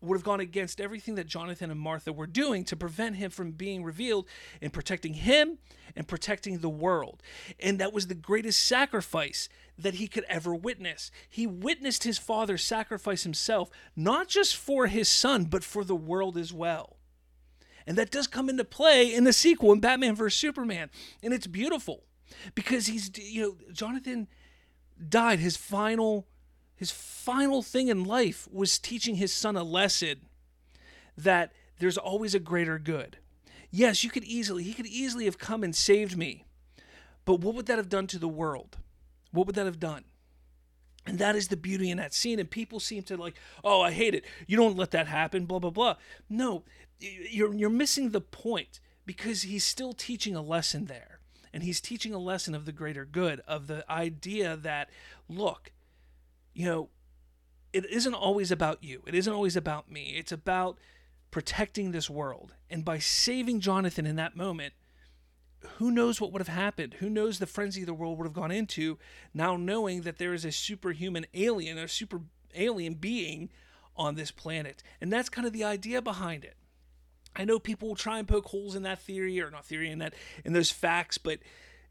would 0.00 0.16
have 0.16 0.24
gone 0.24 0.40
against 0.40 0.80
everything 0.80 1.16
that 1.16 1.26
Jonathan 1.26 1.70
and 1.70 1.80
Martha 1.80 2.12
were 2.12 2.26
doing 2.26 2.64
to 2.64 2.76
prevent 2.76 3.16
him 3.16 3.30
from 3.30 3.52
being 3.52 3.82
revealed 3.82 4.26
and 4.62 4.72
protecting 4.72 5.14
him 5.14 5.58
and 5.96 6.06
protecting 6.06 6.58
the 6.58 6.68
world. 6.68 7.22
And 7.58 7.78
that 7.78 7.92
was 7.92 8.06
the 8.06 8.14
greatest 8.14 8.62
sacrifice 8.62 9.48
that 9.76 9.94
he 9.94 10.06
could 10.06 10.24
ever 10.28 10.54
witness. 10.54 11.10
He 11.28 11.46
witnessed 11.46 12.04
his 12.04 12.18
father 12.18 12.58
sacrifice 12.58 13.24
himself, 13.24 13.70
not 13.96 14.28
just 14.28 14.56
for 14.56 14.86
his 14.86 15.08
son, 15.08 15.44
but 15.44 15.64
for 15.64 15.84
the 15.84 15.96
world 15.96 16.36
as 16.36 16.52
well. 16.52 16.96
And 17.86 17.96
that 17.96 18.10
does 18.10 18.26
come 18.26 18.48
into 18.48 18.64
play 18.64 19.12
in 19.12 19.24
the 19.24 19.32
sequel 19.32 19.72
in 19.72 19.80
Batman 19.80 20.14
vs. 20.14 20.38
Superman. 20.38 20.90
And 21.22 21.32
it's 21.32 21.46
beautiful 21.46 22.04
because 22.54 22.86
he's, 22.86 23.10
you 23.16 23.42
know, 23.42 23.72
Jonathan 23.72 24.28
died 25.08 25.38
his 25.38 25.56
final 25.56 26.26
his 26.78 26.90
final 26.92 27.60
thing 27.60 27.88
in 27.88 28.04
life 28.04 28.48
was 28.52 28.78
teaching 28.78 29.16
his 29.16 29.32
son 29.32 29.56
a 29.56 29.64
lesson 29.64 30.20
that 31.16 31.52
there's 31.80 31.98
always 31.98 32.34
a 32.34 32.40
greater 32.40 32.78
good. 32.78 33.18
Yes, 33.70 34.04
you 34.04 34.10
could 34.10 34.24
easily, 34.24 34.62
he 34.62 34.72
could 34.72 34.86
easily 34.86 35.24
have 35.24 35.38
come 35.38 35.64
and 35.64 35.74
saved 35.74 36.16
me. 36.16 36.44
But 37.24 37.40
what 37.40 37.54
would 37.54 37.66
that 37.66 37.78
have 37.78 37.88
done 37.88 38.06
to 38.06 38.18
the 38.18 38.28
world? 38.28 38.78
What 39.32 39.46
would 39.46 39.56
that 39.56 39.66
have 39.66 39.80
done? 39.80 40.04
And 41.04 41.18
that 41.18 41.36
is 41.36 41.48
the 41.48 41.56
beauty 41.56 41.90
in 41.90 41.98
that 41.98 42.14
scene. 42.14 42.38
And 42.38 42.48
people 42.48 42.80
seem 42.80 43.02
to 43.04 43.16
like, 43.16 43.34
oh, 43.64 43.80
I 43.80 43.90
hate 43.90 44.14
it. 44.14 44.24
You 44.46 44.56
don't 44.56 44.76
let 44.76 44.92
that 44.92 45.08
happen, 45.08 45.46
blah, 45.46 45.58
blah, 45.58 45.70
blah. 45.70 45.96
No, 46.30 46.62
you're, 47.00 47.52
you're 47.52 47.70
missing 47.70 48.10
the 48.10 48.20
point 48.20 48.78
because 49.04 49.42
he's 49.42 49.64
still 49.64 49.92
teaching 49.92 50.36
a 50.36 50.42
lesson 50.42 50.84
there. 50.84 51.18
And 51.52 51.62
he's 51.62 51.80
teaching 51.80 52.14
a 52.14 52.18
lesson 52.18 52.54
of 52.54 52.66
the 52.66 52.72
greater 52.72 53.04
good, 53.04 53.40
of 53.48 53.66
the 53.66 53.84
idea 53.90 54.56
that, 54.56 54.90
look, 55.28 55.72
you 56.58 56.66
know, 56.66 56.88
it 57.72 57.88
isn't 57.88 58.14
always 58.14 58.50
about 58.50 58.82
you. 58.82 59.04
It 59.06 59.14
isn't 59.14 59.32
always 59.32 59.54
about 59.54 59.88
me. 59.88 60.16
It's 60.18 60.32
about 60.32 60.76
protecting 61.30 61.92
this 61.92 62.10
world. 62.10 62.54
And 62.68 62.84
by 62.84 62.98
saving 62.98 63.60
Jonathan 63.60 64.06
in 64.06 64.16
that 64.16 64.34
moment, 64.34 64.74
who 65.76 65.92
knows 65.92 66.20
what 66.20 66.32
would 66.32 66.40
have 66.40 66.48
happened? 66.48 66.94
Who 66.94 67.08
knows 67.08 67.38
the 67.38 67.46
frenzy 67.46 67.84
the 67.84 67.94
world 67.94 68.18
would 68.18 68.26
have 68.26 68.32
gone 68.32 68.50
into 68.50 68.98
now 69.32 69.56
knowing 69.56 70.00
that 70.00 70.18
there 70.18 70.34
is 70.34 70.44
a 70.44 70.50
superhuman 70.50 71.26
alien, 71.32 71.78
a 71.78 71.86
super 71.86 72.22
alien 72.56 72.94
being 72.94 73.50
on 73.96 74.16
this 74.16 74.32
planet. 74.32 74.82
And 75.00 75.12
that's 75.12 75.28
kind 75.28 75.46
of 75.46 75.52
the 75.52 75.62
idea 75.62 76.02
behind 76.02 76.44
it. 76.44 76.56
I 77.36 77.44
know 77.44 77.60
people 77.60 77.86
will 77.86 77.94
try 77.94 78.18
and 78.18 78.26
poke 78.26 78.46
holes 78.46 78.74
in 78.74 78.82
that 78.82 79.00
theory 79.00 79.40
or 79.40 79.48
not 79.48 79.64
theory 79.64 79.92
in 79.92 80.00
that 80.00 80.14
in 80.44 80.54
those 80.54 80.72
facts, 80.72 81.18
but 81.18 81.38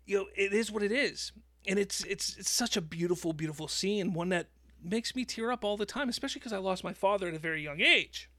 you 0.06 0.18
know, 0.18 0.26
it 0.36 0.52
is 0.52 0.70
what 0.70 0.84
it 0.84 0.92
is. 0.92 1.32
And 1.66 1.80
it's 1.80 2.04
it's 2.04 2.36
it's 2.36 2.52
such 2.52 2.76
a 2.76 2.82
beautiful, 2.82 3.32
beautiful 3.32 3.70
scene, 3.70 4.14
one 4.14 4.30
that 4.30 4.48
makes 4.84 5.16
me 5.16 5.26
tear 5.26 5.52
up 5.52 5.64
all 5.64 5.78
the 5.78 5.86
time, 5.86 6.10
especially 6.10 6.40
because 6.40 6.54
I 6.54 6.58
lost 6.58 6.84
my 6.84 6.94
father 6.94 7.28
at 7.28 7.34
a 7.34 7.40
very 7.40 7.64
young 7.64 7.82
age. 7.82 8.30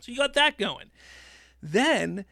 So 0.00 0.12
you 0.12 0.18
got 0.18 0.34
that 0.34 0.58
going. 0.58 0.90
Then, 1.62 2.24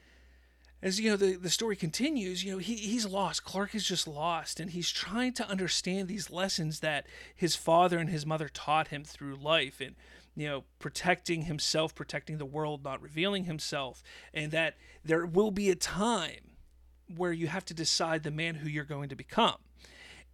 as 0.82 1.00
you 1.00 1.10
know, 1.10 1.16
the, 1.16 1.36
the 1.36 1.50
story 1.50 1.76
continues, 1.76 2.44
you 2.44 2.52
know, 2.52 2.58
he, 2.58 2.74
he's 2.74 3.06
lost. 3.06 3.44
Clark 3.44 3.74
is 3.74 3.84
just 3.84 4.06
lost, 4.06 4.60
and 4.60 4.70
he's 4.70 4.90
trying 4.90 5.32
to 5.34 5.48
understand 5.48 6.08
these 6.08 6.30
lessons 6.30 6.80
that 6.80 7.06
his 7.34 7.56
father 7.56 7.98
and 7.98 8.10
his 8.10 8.26
mother 8.26 8.48
taught 8.48 8.88
him 8.88 9.04
through 9.04 9.36
life 9.36 9.80
and 9.80 9.94
you 10.36 10.48
know, 10.48 10.64
protecting 10.78 11.42
himself, 11.42 11.94
protecting 11.94 12.38
the 12.38 12.44
world, 12.44 12.82
not 12.82 13.00
revealing 13.00 13.44
himself, 13.44 14.02
and 14.32 14.50
that 14.50 14.74
there 15.04 15.24
will 15.24 15.50
be 15.50 15.70
a 15.70 15.76
time 15.76 16.56
where 17.16 17.32
you 17.32 17.46
have 17.46 17.64
to 17.66 17.74
decide 17.74 18.22
the 18.22 18.30
man 18.30 18.56
who 18.56 18.68
you're 18.68 18.84
going 18.84 19.08
to 19.08 19.16
become. 19.16 19.56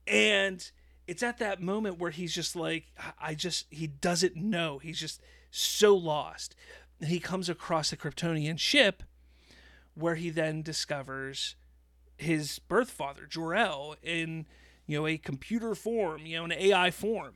And 0.07 0.71
it's 1.11 1.25
at 1.25 1.39
that 1.39 1.61
moment 1.61 1.99
where 1.99 2.13
he's 2.13 2.33
just 2.33 2.55
like 2.55 2.85
i 3.21 3.35
just 3.35 3.67
he 3.71 3.89
doesn't 3.89 4.37
know. 4.37 4.79
He's 4.79 5.01
just 5.01 5.21
so 5.51 5.97
lost. 5.97 6.55
He 7.05 7.19
comes 7.19 7.49
across 7.49 7.91
the 7.91 7.97
kryptonian 7.97 8.61
ship 8.61 9.03
where 9.95 10.15
he 10.15 10.31
then 10.31 10.63
discovers 10.63 11.57
his 12.17 12.61
birth 12.61 12.91
father 12.91 13.27
jor-el 13.29 13.97
in 14.05 14.47
you 14.87 14.99
know 14.99 15.07
a 15.07 15.17
computer 15.19 15.75
form 15.75 16.27
you 16.27 16.39
know 16.39 16.45
an 16.45 16.53
ai 16.53 16.93
form. 16.93 17.35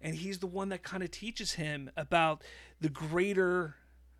And 0.00 0.14
he's 0.14 0.38
the 0.38 0.46
one 0.46 0.68
that 0.68 0.84
kind 0.84 1.02
of 1.02 1.10
teaches 1.10 1.54
him 1.54 1.90
about 1.96 2.44
the 2.80 2.88
greater 2.88 3.74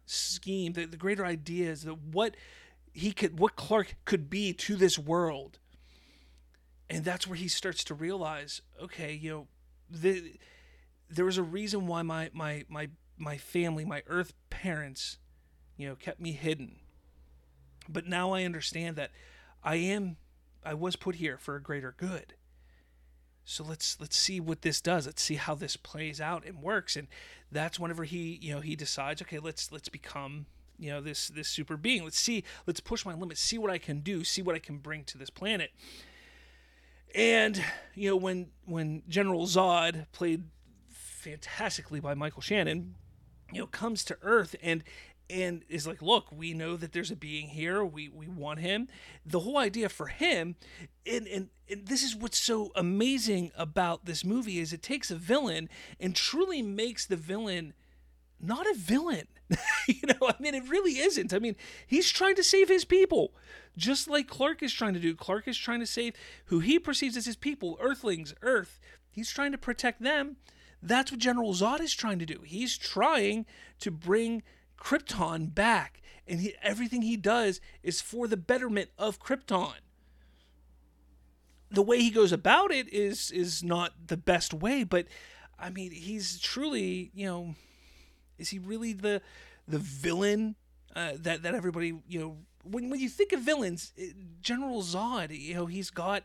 scheme 0.06 0.72
the, 0.72 0.86
the 0.86 0.96
greater 0.96 1.24
ideas 1.24 1.82
that 1.82 1.98
what 1.98 2.36
he 2.92 3.12
could 3.12 3.38
what 3.38 3.54
clark 3.54 3.94
could 4.04 4.28
be 4.28 4.52
to 4.54 4.74
this 4.74 4.98
world 4.98 5.60
and 6.90 7.04
that's 7.04 7.26
where 7.26 7.36
he 7.36 7.48
starts 7.48 7.84
to 7.84 7.94
realize 7.94 8.62
okay 8.82 9.12
you 9.12 9.30
know 9.30 9.46
the, 9.90 10.34
there 11.10 11.24
was 11.24 11.38
a 11.38 11.42
reason 11.42 11.86
why 11.86 12.02
my 12.02 12.30
my 12.32 12.64
my 12.68 12.88
my 13.16 13.36
family 13.36 13.84
my 13.84 14.02
earth 14.06 14.34
parents 14.50 15.18
you 15.76 15.88
know 15.88 15.94
kept 15.94 16.20
me 16.20 16.32
hidden. 16.32 16.76
But 17.88 18.06
now 18.06 18.32
i 18.32 18.44
understand 18.44 18.96
that 18.96 19.10
i 19.64 19.76
am 19.76 20.16
i 20.64 20.74
was 20.74 20.96
put 20.96 21.16
here 21.16 21.38
for 21.38 21.56
a 21.56 21.62
greater 21.62 21.94
good. 21.96 22.34
So 23.44 23.64
let's 23.64 23.98
let's 23.98 24.16
see 24.16 24.40
what 24.40 24.60
this 24.60 24.82
does. 24.82 25.06
Let's 25.06 25.22
see 25.22 25.36
how 25.36 25.54
this 25.54 25.76
plays 25.76 26.20
out 26.20 26.44
and 26.44 26.60
works. 26.60 26.96
And 26.96 27.08
that's 27.50 27.80
whenever 27.80 28.04
he 28.04 28.38
you 28.42 28.54
know 28.54 28.60
he 28.60 28.76
decides 28.76 29.22
okay 29.22 29.38
let's 29.38 29.72
let's 29.72 29.88
become 29.88 30.46
you 30.78 30.90
know 30.90 31.00
this 31.00 31.28
this 31.28 31.48
super 31.48 31.78
being. 31.78 32.04
Let's 32.04 32.20
see 32.20 32.44
let's 32.66 32.80
push 32.80 33.06
my 33.06 33.14
limits 33.14 33.40
see 33.40 33.56
what 33.56 33.70
i 33.70 33.78
can 33.78 34.00
do 34.00 34.22
see 34.22 34.42
what 34.42 34.54
i 34.54 34.58
can 34.58 34.78
bring 34.78 35.04
to 35.04 35.16
this 35.16 35.30
planet 35.30 35.70
and 37.14 37.62
you 37.94 38.10
know 38.10 38.16
when 38.16 38.48
when 38.64 39.02
General 39.08 39.46
Zod, 39.46 40.06
played 40.12 40.44
fantastically 40.90 42.00
by 42.00 42.14
Michael 42.14 42.42
Shannon, 42.42 42.94
you 43.52 43.60
know 43.60 43.66
comes 43.66 44.04
to 44.04 44.18
Earth 44.22 44.54
and 44.62 44.82
and 45.30 45.62
is 45.68 45.86
like, 45.86 46.00
look, 46.00 46.32
we 46.32 46.54
know 46.54 46.76
that 46.76 46.92
there's 46.92 47.10
a 47.10 47.16
being 47.16 47.48
here. 47.48 47.84
We 47.84 48.08
we 48.08 48.28
want 48.28 48.60
him. 48.60 48.88
The 49.26 49.40
whole 49.40 49.58
idea 49.58 49.88
for 49.88 50.06
him, 50.06 50.56
and, 51.06 51.26
and 51.26 51.48
and 51.68 51.86
this 51.86 52.02
is 52.02 52.16
what's 52.16 52.38
so 52.38 52.72
amazing 52.74 53.52
about 53.56 54.04
this 54.04 54.24
movie 54.24 54.58
is 54.58 54.72
it 54.72 54.82
takes 54.82 55.10
a 55.10 55.16
villain 55.16 55.68
and 56.00 56.14
truly 56.16 56.62
makes 56.62 57.06
the 57.06 57.16
villain 57.16 57.74
not 58.40 58.66
a 58.66 58.74
villain. 58.74 59.26
you 59.88 60.06
know, 60.06 60.28
I 60.28 60.34
mean, 60.40 60.54
it 60.54 60.68
really 60.68 60.98
isn't. 60.98 61.32
I 61.32 61.38
mean, 61.38 61.56
he's 61.86 62.10
trying 62.10 62.34
to 62.36 62.44
save 62.44 62.68
his 62.68 62.84
people, 62.84 63.32
just 63.76 64.08
like 64.08 64.28
Clark 64.28 64.62
is 64.62 64.72
trying 64.72 64.94
to 64.94 65.00
do. 65.00 65.14
Clark 65.14 65.48
is 65.48 65.56
trying 65.56 65.80
to 65.80 65.86
save 65.86 66.14
who 66.46 66.60
he 66.60 66.78
perceives 66.78 67.16
as 67.16 67.26
his 67.26 67.36
people, 67.36 67.78
Earthlings, 67.80 68.34
Earth. 68.42 68.78
He's 69.10 69.30
trying 69.30 69.52
to 69.52 69.58
protect 69.58 70.02
them. 70.02 70.36
That's 70.82 71.10
what 71.10 71.20
General 71.20 71.52
Zod 71.54 71.80
is 71.80 71.94
trying 71.94 72.18
to 72.20 72.26
do. 72.26 72.40
He's 72.44 72.78
trying 72.78 73.46
to 73.80 73.90
bring 73.90 74.42
Krypton 74.78 75.54
back, 75.54 76.00
and 76.26 76.40
he, 76.40 76.54
everything 76.62 77.02
he 77.02 77.16
does 77.16 77.60
is 77.82 78.00
for 78.00 78.28
the 78.28 78.36
betterment 78.36 78.90
of 78.98 79.20
Krypton. 79.20 79.74
The 81.70 81.82
way 81.82 82.00
he 82.00 82.10
goes 82.10 82.32
about 82.32 82.70
it 82.70 82.92
is 82.92 83.30
is 83.30 83.62
not 83.62 83.92
the 84.06 84.16
best 84.16 84.54
way, 84.54 84.84
but 84.84 85.06
I 85.58 85.70
mean, 85.70 85.90
he's 85.90 86.38
truly, 86.38 87.10
you 87.12 87.26
know, 87.26 87.54
is 88.38 88.50
he 88.50 88.58
really 88.58 88.92
the 88.92 89.20
the 89.66 89.78
villain 89.78 90.56
uh, 90.96 91.12
that 91.16 91.42
that 91.42 91.54
everybody 91.54 91.94
you 92.08 92.20
know 92.20 92.36
when 92.64 92.90
when 92.90 93.00
you 93.00 93.08
think 93.08 93.32
of 93.32 93.40
villains, 93.40 93.92
General 94.40 94.82
Zod, 94.82 95.38
you 95.38 95.54
know, 95.54 95.66
he's 95.66 95.90
got 95.90 96.24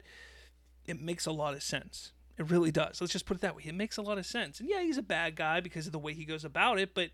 it 0.86 1.02
makes 1.02 1.26
a 1.26 1.32
lot 1.32 1.54
of 1.54 1.64
sense. 1.64 2.12
It 2.38 2.50
really 2.50 2.72
does. 2.72 3.00
Let's 3.00 3.14
just 3.14 3.26
put 3.26 3.38
it 3.38 3.42
that 3.42 3.56
way. 3.56 3.64
It 3.66 3.76
makes 3.76 3.98
a 3.98 4.02
lot 4.02 4.18
of 4.18 4.26
sense. 4.26 4.60
And 4.60 4.68
yeah, 4.68 4.82
he's 4.82 4.98
a 4.98 5.04
bad 5.04 5.36
guy 5.36 5.60
because 5.60 5.86
of 5.86 5.92
the 5.92 6.00
way 6.00 6.14
he 6.14 6.26
goes 6.26 6.44
about 6.44 6.80
it, 6.80 6.96
but 6.96 7.12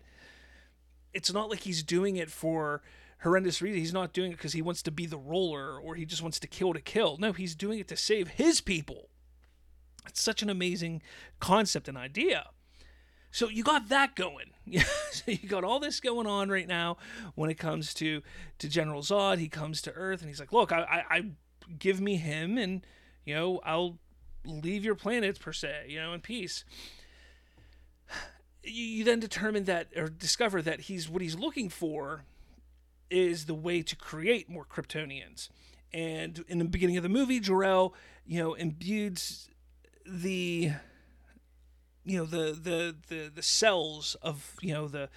it's 1.12 1.32
not 1.32 1.50
like 1.50 1.60
he's 1.60 1.82
doing 1.82 2.16
it 2.16 2.30
for 2.30 2.82
horrendous 3.22 3.60
reasons. 3.60 3.82
He's 3.82 3.92
not 3.92 4.12
doing 4.12 4.32
it 4.32 4.36
because 4.36 4.54
he 4.54 4.62
wants 4.62 4.82
to 4.82 4.90
be 4.90 5.06
the 5.06 5.18
roller 5.18 5.78
or 5.78 5.94
he 5.94 6.06
just 6.06 6.22
wants 6.22 6.40
to 6.40 6.46
kill 6.46 6.72
to 6.72 6.80
kill. 6.80 7.18
No, 7.18 7.32
he's 7.32 7.54
doing 7.54 7.78
it 7.78 7.88
to 7.88 7.96
save 7.96 8.28
his 8.28 8.60
people. 8.60 9.10
It's 10.06 10.22
such 10.22 10.42
an 10.42 10.48
amazing 10.48 11.02
concept 11.38 11.86
and 11.86 11.98
idea. 11.98 12.46
So 13.30 13.48
you 13.48 13.62
got 13.62 13.88
that 13.88 14.16
going. 14.16 14.50
so 15.10 15.30
you 15.30 15.48
got 15.48 15.64
all 15.64 15.80
this 15.80 16.00
going 16.00 16.26
on 16.26 16.48
right 16.48 16.66
now 16.66 16.96
when 17.34 17.50
it 17.50 17.58
comes 17.58 17.94
to 17.94 18.22
to 18.58 18.68
General 18.68 19.02
Zod. 19.02 19.38
He 19.38 19.48
comes 19.48 19.82
to 19.82 19.92
Earth 19.92 20.20
and 20.20 20.28
he's 20.28 20.40
like, 20.40 20.52
"Look, 20.52 20.72
I, 20.72 20.80
I, 20.80 21.16
I 21.16 21.24
give 21.78 22.00
me 22.00 22.16
him, 22.16 22.58
and 22.58 22.84
you 23.24 23.34
know 23.34 23.60
I'll 23.64 23.98
leave 24.44 24.84
your 24.84 24.94
planet 24.94 25.38
per 25.38 25.52
se, 25.52 25.86
you 25.88 26.00
know, 26.00 26.12
in 26.12 26.20
peace." 26.20 26.64
You, 28.62 28.84
you 28.84 29.04
then 29.04 29.20
determine 29.20 29.64
that 29.64 29.86
or 29.96 30.10
discover 30.10 30.60
that 30.60 30.80
he's 30.80 31.08
what 31.08 31.22
he's 31.22 31.34
looking 31.34 31.70
for 31.70 32.26
is 33.08 33.46
the 33.46 33.54
way 33.54 33.80
to 33.80 33.96
create 33.96 34.50
more 34.50 34.66
Kryptonians. 34.66 35.48
And 35.94 36.44
in 36.46 36.58
the 36.58 36.66
beginning 36.66 36.98
of 36.98 37.02
the 37.02 37.08
movie, 37.08 37.40
Jor-El, 37.40 37.94
you 38.26 38.38
know, 38.38 38.52
imbued 38.52 39.18
the 40.06 40.72
you 42.04 42.18
know 42.18 42.24
the 42.24 42.52
the 42.52 42.96
the 43.08 43.30
the 43.34 43.42
cells 43.42 44.16
of 44.22 44.54
you 44.60 44.72
know 44.72 44.88
the 44.88 45.08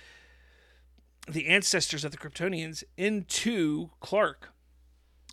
the 1.27 1.47
ancestors 1.47 2.03
of 2.03 2.11
the 2.11 2.17
Kryptonians 2.17 2.83
into 2.97 3.89
Clark. 3.99 4.49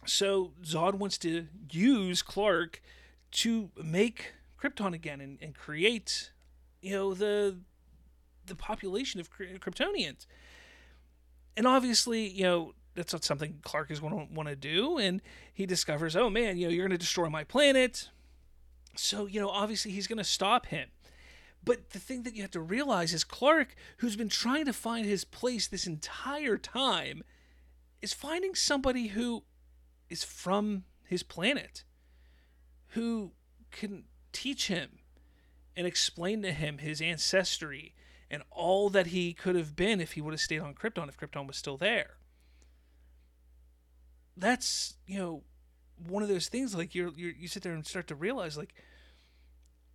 So 0.06 0.52
Zod 0.62 0.94
wants 0.94 1.18
to 1.18 1.48
use 1.70 2.22
Clark 2.22 2.80
to 3.32 3.70
make 3.82 4.34
Krypton 4.60 4.94
again 4.94 5.20
and, 5.20 5.38
and 5.40 5.54
create, 5.54 6.32
you 6.80 6.92
know, 6.92 7.14
the 7.14 7.58
the 8.46 8.54
population 8.54 9.20
of 9.20 9.30
Kryptonians. 9.30 10.26
And 11.56 11.66
obviously, 11.66 12.28
you 12.28 12.42
know, 12.42 12.74
that's 12.94 13.12
not 13.12 13.22
something 13.22 13.60
Clark 13.62 13.90
is 13.90 14.00
going 14.00 14.12
to 14.12 14.34
want 14.34 14.48
to 14.48 14.56
do. 14.56 14.98
And 14.98 15.20
he 15.52 15.66
discovers, 15.66 16.16
oh 16.16 16.30
man, 16.30 16.56
you 16.56 16.66
know, 16.66 16.72
you're 16.72 16.86
going 16.86 16.98
to 16.98 16.98
destroy 16.98 17.28
my 17.28 17.44
planet. 17.44 18.08
So, 18.96 19.26
you 19.26 19.40
know, 19.40 19.48
obviously 19.48 19.92
he's 19.92 20.06
going 20.06 20.18
to 20.18 20.24
stop 20.24 20.66
him. 20.66 20.88
But 21.62 21.90
the 21.90 21.98
thing 21.98 22.22
that 22.22 22.34
you 22.34 22.42
have 22.42 22.50
to 22.52 22.60
realize 22.60 23.12
is 23.12 23.24
Clark, 23.24 23.74
who's 23.98 24.16
been 24.16 24.28
trying 24.28 24.64
to 24.64 24.72
find 24.72 25.06
his 25.06 25.24
place 25.24 25.66
this 25.66 25.86
entire 25.86 26.56
time, 26.56 27.22
is 28.00 28.12
finding 28.12 28.54
somebody 28.54 29.08
who 29.08 29.44
is 30.08 30.24
from 30.24 30.84
his 31.04 31.22
planet, 31.22 31.84
who 32.88 33.32
can 33.70 34.04
teach 34.32 34.68
him 34.68 35.00
and 35.76 35.86
explain 35.86 36.42
to 36.42 36.52
him 36.52 36.78
his 36.78 37.00
ancestry 37.00 37.94
and 38.30 38.42
all 38.50 38.88
that 38.90 39.08
he 39.08 39.32
could 39.32 39.56
have 39.56 39.76
been 39.76 40.00
if 40.00 40.12
he 40.12 40.20
would 40.20 40.32
have 40.32 40.40
stayed 40.40 40.60
on 40.60 40.74
Krypton, 40.74 41.08
if 41.08 41.16
Krypton 41.16 41.46
was 41.46 41.56
still 41.56 41.76
there. 41.76 42.16
That's, 44.36 44.94
you 45.06 45.18
know, 45.18 45.42
one 46.08 46.22
of 46.22 46.28
those 46.28 46.48
things 46.48 46.74
like 46.74 46.94
you 46.94 47.12
you 47.16 47.34
you 47.38 47.48
sit 47.48 47.62
there 47.62 47.74
and 47.74 47.86
start 47.86 48.06
to 48.06 48.14
realize 48.14 48.56
like 48.56 48.72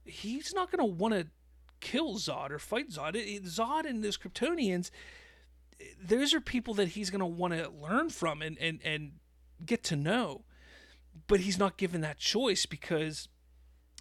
he's 0.04 0.54
not 0.54 0.72
going 0.72 0.88
to 0.88 0.94
want 0.94 1.14
to 1.16 1.28
kill 1.86 2.16
Zod 2.16 2.50
or 2.50 2.58
fight 2.58 2.90
Zod. 2.90 3.14
Zod 3.44 3.86
and 3.86 4.04
those 4.04 4.18
Kryptonians, 4.18 4.90
those 6.04 6.34
are 6.34 6.42
people 6.42 6.74
that 6.74 6.90
he's 6.90 7.12
going 7.12 7.20
to 7.20 7.26
want 7.26 7.54
to 7.54 7.70
learn 7.70 8.10
from 8.10 8.42
and, 8.42 8.58
and, 8.60 8.80
and 8.84 9.12
get 9.64 9.84
to 9.84 9.96
know. 9.96 10.46
But 11.28 11.42
he's 11.42 11.60
not 11.60 11.78
given 11.78 12.02
that 12.02 12.18
choice 12.18 12.66
because 12.66 13.30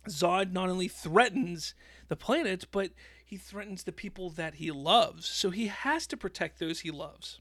Zod 0.08 0.50
not 0.50 0.70
only 0.70 0.88
threatens 0.88 1.74
the 2.08 2.16
planet, 2.16 2.66
but 2.72 2.90
he 3.22 3.36
threatens 3.36 3.84
the 3.84 3.92
people 3.92 4.30
that 4.30 4.54
he 4.54 4.70
loves. 4.70 5.26
So 5.26 5.50
he 5.50 5.66
has 5.66 6.06
to 6.06 6.16
protect 6.16 6.58
those 6.58 6.80
he 6.80 6.90
loves. 6.90 7.40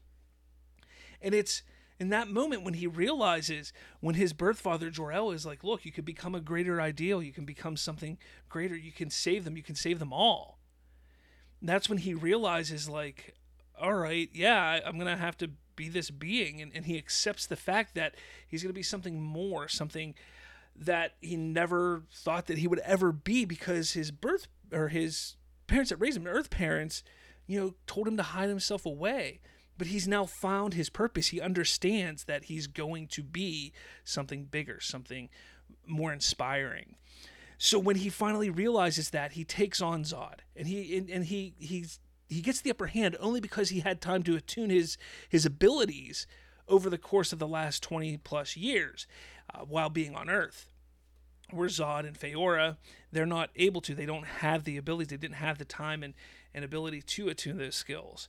And 1.22 1.34
it's 1.34 1.62
in 2.00 2.08
that 2.08 2.28
moment 2.28 2.64
when 2.64 2.74
he 2.74 2.86
realizes 2.86 3.72
when 4.00 4.16
his 4.16 4.32
birth 4.32 4.58
father 4.58 4.90
Jor-El 4.90 5.30
is 5.30 5.46
like, 5.46 5.62
look, 5.62 5.84
you 5.84 5.92
could 5.92 6.04
become 6.04 6.34
a 6.34 6.40
greater 6.40 6.80
ideal, 6.80 7.22
you 7.22 7.32
can 7.32 7.44
become 7.44 7.76
something 7.76 8.18
greater, 8.48 8.76
you 8.76 8.92
can 8.92 9.10
save 9.10 9.44
them, 9.44 9.56
you 9.56 9.62
can 9.62 9.76
save 9.76 9.98
them 9.98 10.12
all. 10.12 10.58
That's 11.62 11.88
when 11.88 11.98
he 11.98 12.14
realizes 12.14 12.88
like, 12.88 13.34
all 13.80 13.94
right, 13.94 14.28
yeah, 14.32 14.80
I'm 14.84 14.98
gonna 14.98 15.16
have 15.16 15.38
to 15.38 15.50
be 15.76 15.88
this 15.88 16.10
being, 16.10 16.60
and, 16.60 16.72
and 16.74 16.86
he 16.86 16.98
accepts 16.98 17.46
the 17.46 17.56
fact 17.56 17.94
that 17.94 18.14
he's 18.46 18.62
gonna 18.62 18.72
be 18.72 18.82
something 18.82 19.20
more, 19.20 19.68
something 19.68 20.14
that 20.76 21.14
he 21.20 21.36
never 21.36 22.02
thought 22.12 22.46
that 22.46 22.58
he 22.58 22.66
would 22.66 22.80
ever 22.80 23.12
be 23.12 23.44
because 23.44 23.92
his 23.92 24.10
birth 24.10 24.48
or 24.72 24.88
his 24.88 25.36
parents 25.68 25.90
that 25.90 25.96
raised 25.96 26.16
him, 26.16 26.26
earth 26.26 26.50
parents, 26.50 27.04
you 27.46 27.60
know, 27.60 27.74
told 27.86 28.08
him 28.08 28.16
to 28.16 28.22
hide 28.22 28.48
himself 28.48 28.84
away 28.84 29.40
but 29.76 29.88
he's 29.88 30.06
now 30.06 30.24
found 30.24 30.74
his 30.74 30.90
purpose. 30.90 31.28
He 31.28 31.40
understands 31.40 32.24
that 32.24 32.44
he's 32.44 32.66
going 32.66 33.08
to 33.08 33.22
be 33.22 33.72
something 34.04 34.44
bigger, 34.44 34.80
something 34.80 35.28
more 35.86 36.12
inspiring. 36.12 36.96
So 37.58 37.78
when 37.78 37.96
he 37.96 38.08
finally 38.08 38.50
realizes 38.50 39.10
that, 39.10 39.32
he 39.32 39.44
takes 39.44 39.80
on 39.80 40.04
Zod, 40.04 40.40
and 40.56 40.66
he 40.66 40.96
and, 40.96 41.10
and 41.10 41.24
he 41.24 41.54
he's 41.58 41.98
he 42.28 42.40
gets 42.40 42.60
the 42.60 42.70
upper 42.70 42.86
hand 42.86 43.16
only 43.20 43.40
because 43.40 43.70
he 43.70 43.80
had 43.80 44.00
time 44.00 44.22
to 44.24 44.36
attune 44.36 44.70
his 44.70 44.98
his 45.28 45.46
abilities 45.46 46.26
over 46.68 46.88
the 46.88 46.98
course 46.98 47.32
of 47.32 47.38
the 47.38 47.48
last 47.48 47.82
20 47.82 48.16
plus 48.18 48.56
years 48.56 49.06
uh, 49.52 49.60
while 49.60 49.90
being 49.90 50.14
on 50.14 50.30
Earth. 50.30 50.70
Where 51.50 51.68
Zod 51.68 52.06
and 52.06 52.18
Faora, 52.18 52.78
they're 53.12 53.26
not 53.26 53.50
able 53.54 53.82
to. 53.82 53.94
They 53.94 54.06
don't 54.06 54.26
have 54.26 54.64
the 54.64 54.78
abilities. 54.78 55.08
They 55.08 55.18
didn't 55.18 55.36
have 55.36 55.58
the 55.58 55.66
time 55.66 56.02
and, 56.02 56.14
and 56.54 56.64
ability 56.64 57.02
to 57.02 57.28
attune 57.28 57.58
those 57.58 57.74
skills 57.74 58.28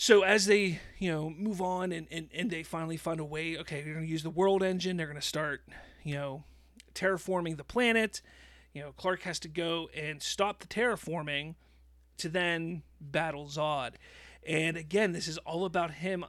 so 0.00 0.22
as 0.22 0.46
they 0.46 0.80
you 0.98 1.12
know 1.12 1.28
move 1.28 1.60
on 1.60 1.92
and, 1.92 2.06
and, 2.10 2.30
and 2.34 2.50
they 2.50 2.62
finally 2.62 2.96
find 2.96 3.20
a 3.20 3.24
way 3.24 3.58
okay 3.58 3.82
they're 3.82 3.92
going 3.92 4.06
to 4.06 4.10
use 4.10 4.22
the 4.22 4.30
world 4.30 4.62
engine. 4.62 4.96
They're 4.96 5.06
going 5.06 5.20
to 5.20 5.26
start 5.26 5.60
you 6.02 6.14
know 6.14 6.44
terraforming 6.94 7.58
the 7.58 7.64
planet. 7.64 8.22
You 8.72 8.80
know 8.80 8.92
clark 8.92 9.20
has 9.24 9.38
to 9.40 9.48
go 9.48 9.90
and 9.94 10.22
stop 10.22 10.60
the 10.60 10.66
terraforming 10.66 11.54
to 12.16 12.30
then 12.30 12.82
battle 12.98 13.44
zod. 13.44 13.92
And 14.46 14.78
again 14.78 15.12
this 15.12 15.28
is 15.28 15.36
all 15.36 15.66
about 15.66 15.90
him 15.90 16.24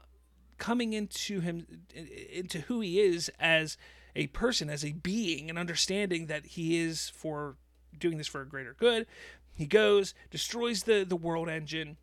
coming 0.57 0.91
into 0.91 1.39
him 1.39 1.65
into 1.95 2.59
who 2.59 2.81
he 2.81 2.99
is 2.99 3.31
as 3.39 3.77
a 4.17 4.27
person 4.27 4.69
as 4.69 4.83
a 4.83 4.91
being 4.91 5.49
and 5.49 5.57
understanding 5.57 6.25
that 6.25 6.45
he 6.45 6.77
is 6.77 7.07
for 7.15 7.55
doing 7.97 8.17
this 8.17 8.27
for 8.27 8.41
a 8.41 8.45
greater 8.45 8.75
good. 8.77 9.07
He 9.53 9.65
goes 9.65 10.13
destroys 10.29 10.83
the 10.83 11.05
the 11.05 11.15
world 11.15 11.47
engine 11.47 11.95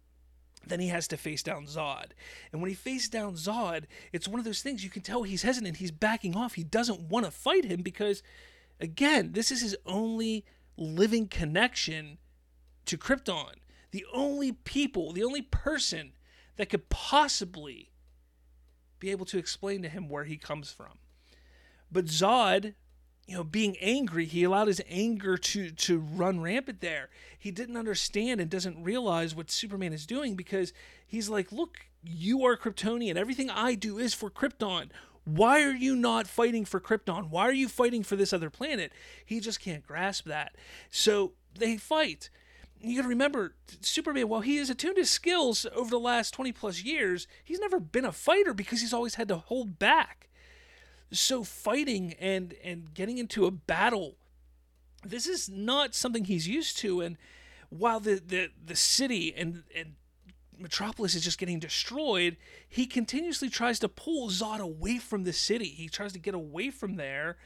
then 0.68 0.80
he 0.80 0.88
has 0.88 1.08
to 1.08 1.16
face 1.16 1.42
down 1.42 1.66
Zod. 1.66 2.10
And 2.52 2.60
when 2.60 2.70
he 2.70 2.74
faces 2.74 3.08
down 3.08 3.34
Zod, 3.34 3.84
it's 4.12 4.28
one 4.28 4.38
of 4.38 4.44
those 4.44 4.62
things 4.62 4.84
you 4.84 4.90
can 4.90 5.02
tell 5.02 5.22
he's 5.22 5.42
hesitant. 5.42 5.76
He's 5.78 5.90
backing 5.90 6.36
off. 6.36 6.54
He 6.54 6.64
doesn't 6.64 7.02
want 7.02 7.24
to 7.24 7.30
fight 7.30 7.64
him 7.64 7.82
because, 7.82 8.22
again, 8.80 9.32
this 9.32 9.50
is 9.50 9.62
his 9.62 9.76
only 9.86 10.44
living 10.76 11.28
connection 11.28 12.18
to 12.86 12.96
Krypton. 12.96 13.54
The 13.90 14.06
only 14.12 14.52
people, 14.52 15.12
the 15.12 15.24
only 15.24 15.42
person 15.42 16.12
that 16.56 16.68
could 16.68 16.88
possibly 16.88 17.90
be 18.98 19.10
able 19.10 19.26
to 19.26 19.38
explain 19.38 19.82
to 19.82 19.88
him 19.88 20.08
where 20.08 20.24
he 20.24 20.36
comes 20.36 20.70
from. 20.70 20.98
But 21.90 22.06
Zod 22.06 22.74
you 23.28 23.34
know, 23.34 23.44
being 23.44 23.76
angry, 23.76 24.24
he 24.24 24.42
allowed 24.42 24.68
his 24.68 24.80
anger 24.88 25.36
to 25.36 25.70
to 25.70 25.98
run 25.98 26.40
rampant 26.40 26.80
there. 26.80 27.10
He 27.38 27.50
didn't 27.50 27.76
understand 27.76 28.40
and 28.40 28.50
doesn't 28.50 28.82
realize 28.82 29.34
what 29.34 29.50
Superman 29.50 29.92
is 29.92 30.06
doing 30.06 30.34
because 30.34 30.72
he's 31.06 31.28
like, 31.28 31.52
"Look, 31.52 31.76
you 32.02 32.42
are 32.46 32.56
Kryptonian. 32.56 33.16
Everything 33.16 33.50
I 33.50 33.74
do 33.74 33.98
is 33.98 34.14
for 34.14 34.30
Krypton. 34.30 34.88
Why 35.24 35.62
are 35.62 35.74
you 35.74 35.94
not 35.94 36.26
fighting 36.26 36.64
for 36.64 36.80
Krypton? 36.80 37.28
Why 37.28 37.42
are 37.42 37.52
you 37.52 37.68
fighting 37.68 38.02
for 38.02 38.16
this 38.16 38.32
other 38.32 38.48
planet?" 38.48 38.92
He 39.26 39.40
just 39.40 39.60
can't 39.60 39.86
grasp 39.86 40.24
that. 40.24 40.56
So 40.90 41.34
they 41.54 41.76
fight. 41.76 42.30
You 42.80 42.96
got 42.96 43.02
to 43.02 43.08
remember, 43.08 43.56
Superman, 43.82 44.28
while 44.28 44.40
he 44.40 44.56
has 44.56 44.70
attuned 44.70 44.96
his 44.96 45.10
skills 45.10 45.66
over 45.74 45.90
the 45.90 45.98
last 45.98 46.32
20 46.32 46.52
plus 46.52 46.82
years, 46.82 47.26
he's 47.44 47.58
never 47.58 47.78
been 47.78 48.04
a 48.06 48.12
fighter 48.12 48.54
because 48.54 48.80
he's 48.80 48.94
always 48.94 49.16
had 49.16 49.28
to 49.28 49.36
hold 49.36 49.78
back 49.78 50.28
so 51.10 51.44
fighting 51.44 52.14
and 52.14 52.54
and 52.62 52.92
getting 52.94 53.18
into 53.18 53.46
a 53.46 53.50
battle, 53.50 54.16
this 55.04 55.26
is 55.26 55.48
not 55.48 55.94
something 55.94 56.24
he's 56.24 56.48
used 56.48 56.78
to. 56.78 57.00
And 57.00 57.16
while 57.70 58.00
the 58.00 58.22
the, 58.24 58.50
the 58.64 58.76
city 58.76 59.34
and 59.36 59.64
and 59.74 59.94
Metropolis 60.58 61.14
is 61.14 61.22
just 61.22 61.38
getting 61.38 61.60
destroyed, 61.60 62.36
he 62.68 62.86
continuously 62.86 63.48
tries 63.48 63.78
to 63.78 63.88
pull 63.88 64.28
Zod 64.28 64.58
away 64.58 64.98
from 64.98 65.24
the 65.24 65.32
city. 65.32 65.68
He 65.68 65.88
tries 65.88 66.12
to 66.14 66.18
get 66.18 66.34
away 66.34 66.70
from 66.70 66.96
there 66.96 67.36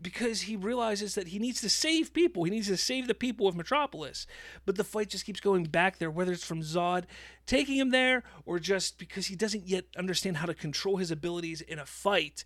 because 0.00 0.42
he 0.42 0.56
realizes 0.56 1.14
that 1.14 1.28
he 1.28 1.38
needs 1.38 1.60
to 1.62 1.68
save 1.68 2.12
people. 2.12 2.44
He 2.44 2.50
needs 2.50 2.66
to 2.66 2.76
save 2.76 3.06
the 3.06 3.14
people 3.14 3.48
of 3.48 3.56
Metropolis. 3.56 4.26
But 4.66 4.76
the 4.76 4.84
fight 4.84 5.08
just 5.08 5.24
keeps 5.24 5.40
going 5.40 5.64
back 5.64 5.98
there, 5.98 6.10
whether 6.10 6.32
it's 6.32 6.44
from 6.44 6.60
Zod 6.60 7.04
taking 7.46 7.76
him 7.76 7.90
there 7.90 8.22
or 8.44 8.58
just 8.58 8.98
because 8.98 9.26
he 9.26 9.36
doesn't 9.36 9.66
yet 9.66 9.84
understand 9.96 10.36
how 10.36 10.46
to 10.46 10.54
control 10.54 10.98
his 10.98 11.10
abilities 11.10 11.60
in 11.60 11.78
a 11.78 11.86
fight 11.86 12.44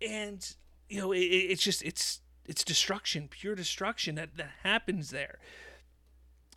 and 0.00 0.54
you 0.88 1.00
know 1.00 1.12
it, 1.12 1.18
it's 1.18 1.62
just 1.62 1.82
it's 1.82 2.20
it's 2.46 2.64
destruction 2.64 3.28
pure 3.28 3.54
destruction 3.54 4.14
that, 4.16 4.36
that 4.36 4.50
happens 4.62 5.10
there. 5.10 5.38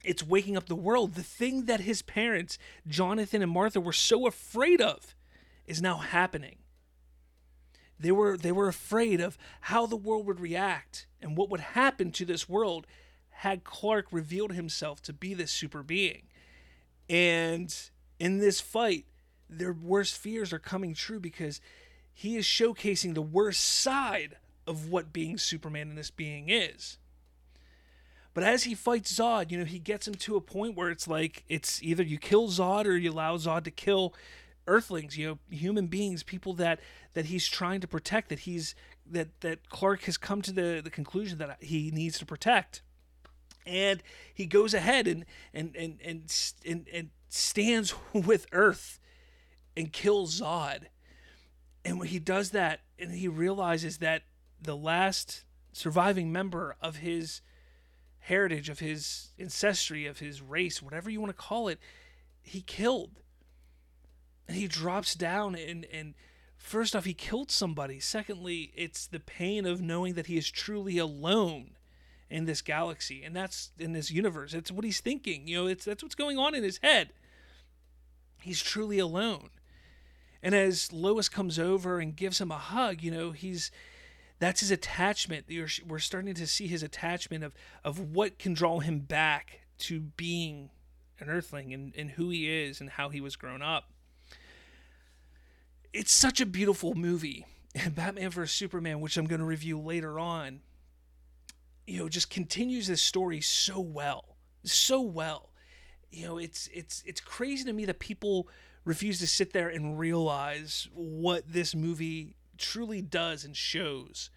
It's 0.03 0.23
waking 0.23 0.55
up 0.55 0.67
the 0.67 0.75
world. 0.75 1.15
The 1.15 1.23
thing 1.23 1.65
that 1.65 1.81
his 1.81 2.01
parents 2.01 2.57
jonathan 2.87 3.41
and 3.41 3.51
martha 3.51 3.81
were 3.81 3.93
so 3.93 4.27
afraid 4.27 4.81
of 4.81 5.15
is 5.67 5.81
now 5.81 5.97
happening. 5.97 6.57
They 7.99 8.11
were 8.11 8.37
they 8.37 8.51
were 8.51 8.67
afraid 8.67 9.19
of 9.19 9.37
how 9.61 9.85
the 9.85 9.97
world 9.97 10.25
would 10.25 10.39
react 10.39 11.07
and 11.21 11.35
what 11.35 11.49
would 11.49 11.59
happen 11.59 12.11
to 12.13 12.25
this 12.25 12.47
world 12.47 12.87
had 13.29 13.63
Clark 13.63 14.07
revealed 14.11 14.51
himself 14.53 15.01
to 15.01 15.13
be 15.13 15.33
this 15.33 15.51
super 15.51 15.81
being. 15.81 16.23
And 17.09 17.73
in 18.19 18.39
this 18.39 18.59
fight, 18.59 19.05
their 19.49 19.73
worst 19.73 20.17
fears 20.17 20.51
are 20.51 20.59
coming 20.59 20.93
true 20.93 21.19
because 21.19 21.61
he 22.19 22.35
is 22.35 22.43
showcasing 22.43 23.13
the 23.13 23.21
worst 23.21 23.63
side 23.63 24.35
of 24.67 24.89
what 24.89 25.13
being 25.13 25.37
Superman 25.37 25.87
and 25.87 25.97
this 25.97 26.11
being 26.11 26.49
is. 26.49 26.97
But 28.33 28.43
as 28.43 28.65
he 28.65 28.75
fights 28.75 29.17
Zod, 29.17 29.51
you 29.51 29.57
know, 29.57 29.63
he 29.63 29.79
gets 29.79 30.05
him 30.05 30.15
to 30.15 30.35
a 30.35 30.41
point 30.41 30.75
where 30.75 30.89
it's 30.89 31.07
like 31.07 31.45
it's 31.47 31.81
either 31.81 32.03
you 32.03 32.17
kill 32.17 32.49
Zod 32.49 32.83
or 32.87 32.97
you 32.97 33.09
allow 33.09 33.37
Zod 33.37 33.63
to 33.63 33.71
kill 33.71 34.13
earthlings, 34.67 35.17
you 35.17 35.29
know, 35.29 35.39
human 35.49 35.87
beings, 35.87 36.21
people 36.21 36.53
that 36.55 36.81
that 37.13 37.27
he's 37.27 37.47
trying 37.47 37.79
to 37.79 37.87
protect, 37.87 38.27
that 38.27 38.39
he's 38.39 38.75
that 39.09 39.39
that 39.39 39.69
Clark 39.69 40.01
has 40.01 40.17
come 40.17 40.41
to 40.41 40.51
the 40.51 40.81
the 40.83 40.89
conclusion 40.89 41.37
that 41.37 41.63
he 41.63 41.89
needs 41.89 42.19
to 42.19 42.25
protect. 42.25 42.81
And 43.65 44.03
he 44.33 44.45
goes 44.45 44.73
ahead 44.73 45.07
and 45.07 45.23
and 45.53 45.73
and 45.77 45.97
and 46.03 46.29
and, 46.65 46.85
and 46.91 47.09
stands 47.29 47.95
with 48.13 48.45
Earth 48.51 48.99
and 49.77 49.93
kills 49.93 50.41
Zod. 50.41 50.87
And 51.85 51.99
when 51.99 52.09
he 52.09 52.19
does 52.19 52.51
that, 52.51 52.81
and 52.97 53.11
he 53.11 53.27
realizes 53.27 53.97
that 53.99 54.23
the 54.61 54.75
last 54.75 55.43
surviving 55.71 56.31
member 56.31 56.75
of 56.81 56.97
his 56.97 57.41
heritage, 58.19 58.69
of 58.69 58.79
his 58.79 59.29
ancestry, 59.39 60.05
of 60.05 60.19
his 60.19 60.41
race, 60.41 60.81
whatever 60.81 61.09
you 61.09 61.19
want 61.19 61.35
to 61.35 61.41
call 61.41 61.67
it, 61.67 61.79
he 62.41 62.61
killed. 62.61 63.21
And 64.47 64.57
he 64.57 64.67
drops 64.67 65.15
down 65.15 65.55
and 65.55 65.85
and 65.93 66.15
first 66.57 66.95
off 66.95 67.05
he 67.05 67.13
killed 67.13 67.51
somebody. 67.51 67.99
Secondly, 67.99 68.71
it's 68.75 69.07
the 69.07 69.19
pain 69.19 69.65
of 69.65 69.81
knowing 69.81 70.15
that 70.15 70.27
he 70.27 70.37
is 70.37 70.49
truly 70.49 70.97
alone 70.97 71.71
in 72.29 72.45
this 72.45 72.61
galaxy 72.61 73.23
and 73.23 73.35
that's 73.35 73.71
in 73.79 73.93
this 73.93 74.11
universe. 74.11 74.53
It's 74.53 74.71
what 74.71 74.85
he's 74.85 74.99
thinking. 74.99 75.47
You 75.47 75.57
know, 75.57 75.67
it's 75.67 75.85
that's 75.85 76.03
what's 76.03 76.15
going 76.15 76.37
on 76.37 76.55
in 76.55 76.63
his 76.63 76.79
head. 76.83 77.13
He's 78.41 78.61
truly 78.61 78.99
alone. 78.99 79.49
And 80.41 80.55
as 80.55 80.93
Lois 80.93 81.29
comes 81.29 81.59
over 81.59 81.99
and 81.99 82.15
gives 82.15 82.39
him 82.39 82.51
a 82.51 82.57
hug, 82.57 83.01
you 83.01 83.11
know, 83.11 83.31
he's 83.31 83.71
that's 84.39 84.61
his 84.61 84.71
attachment. 84.71 85.45
we're 85.85 85.99
starting 85.99 86.33
to 86.33 86.47
see 86.47 86.67
his 86.67 86.81
attachment 86.81 87.43
of 87.43 87.53
of 87.83 87.99
what 87.99 88.39
can 88.39 88.53
draw 88.53 88.79
him 88.79 88.99
back 88.99 89.61
to 89.79 89.99
being 89.99 90.69
an 91.19 91.29
Earthling 91.29 91.73
and, 91.73 91.93
and 91.97 92.11
who 92.11 92.29
he 92.29 92.49
is 92.49 92.79
and 92.79 92.91
how 92.91 93.09
he 93.09 93.21
was 93.21 93.35
grown 93.35 93.61
up. 93.61 93.91
It's 95.91 96.11
such 96.11 96.39
a 96.39 96.45
beautiful 96.45 96.93
movie. 96.93 97.45
And 97.75 97.95
Batman 97.95 98.31
vs 98.31 98.55
Superman, 98.55 99.01
which 99.01 99.17
I'm 99.17 99.25
going 99.25 99.39
to 99.39 99.45
review 99.45 99.79
later 99.79 100.19
on, 100.19 100.61
you 101.85 101.99
know, 101.99 102.09
just 102.09 102.29
continues 102.29 102.87
this 102.87 103.01
story 103.01 103.41
so 103.41 103.79
well, 103.79 104.37
so 104.63 105.01
well. 105.01 105.49
You 106.11 106.25
know, 106.25 106.37
it's 106.37 106.69
it's 106.73 107.03
it's 107.05 107.21
crazy 107.21 107.63
to 107.65 107.73
me 107.73 107.85
that 107.85 107.99
people 107.99 108.47
refuse 108.89 109.19
to 109.19 109.27
sit 109.27 109.53
there 109.53 109.69
and 109.69 109.99
realize 109.99 110.89
what 110.95 111.43
this 111.47 111.75
movie 111.75 112.33
truly 112.57 113.03
does 113.03 113.45
and 113.45 113.55
shows 113.55 114.31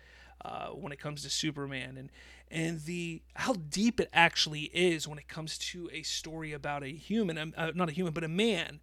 uh, 0.44 0.66
when 0.66 0.92
it 0.92 1.00
comes 1.00 1.22
to 1.22 1.30
Superman 1.30 1.96
and 1.96 2.10
and 2.50 2.82
the 2.82 3.22
how 3.34 3.54
deep 3.54 3.98
it 3.98 4.10
actually 4.12 4.64
is 4.74 5.08
when 5.08 5.18
it 5.18 5.26
comes 5.26 5.56
to 5.56 5.88
a 5.90 6.02
story 6.02 6.52
about 6.52 6.82
a 6.82 6.88
human, 6.88 7.38
um, 7.38 7.54
uh, 7.56 7.72
not 7.74 7.88
a 7.88 7.92
human, 7.92 8.12
but 8.12 8.24
a 8.24 8.28
man 8.28 8.80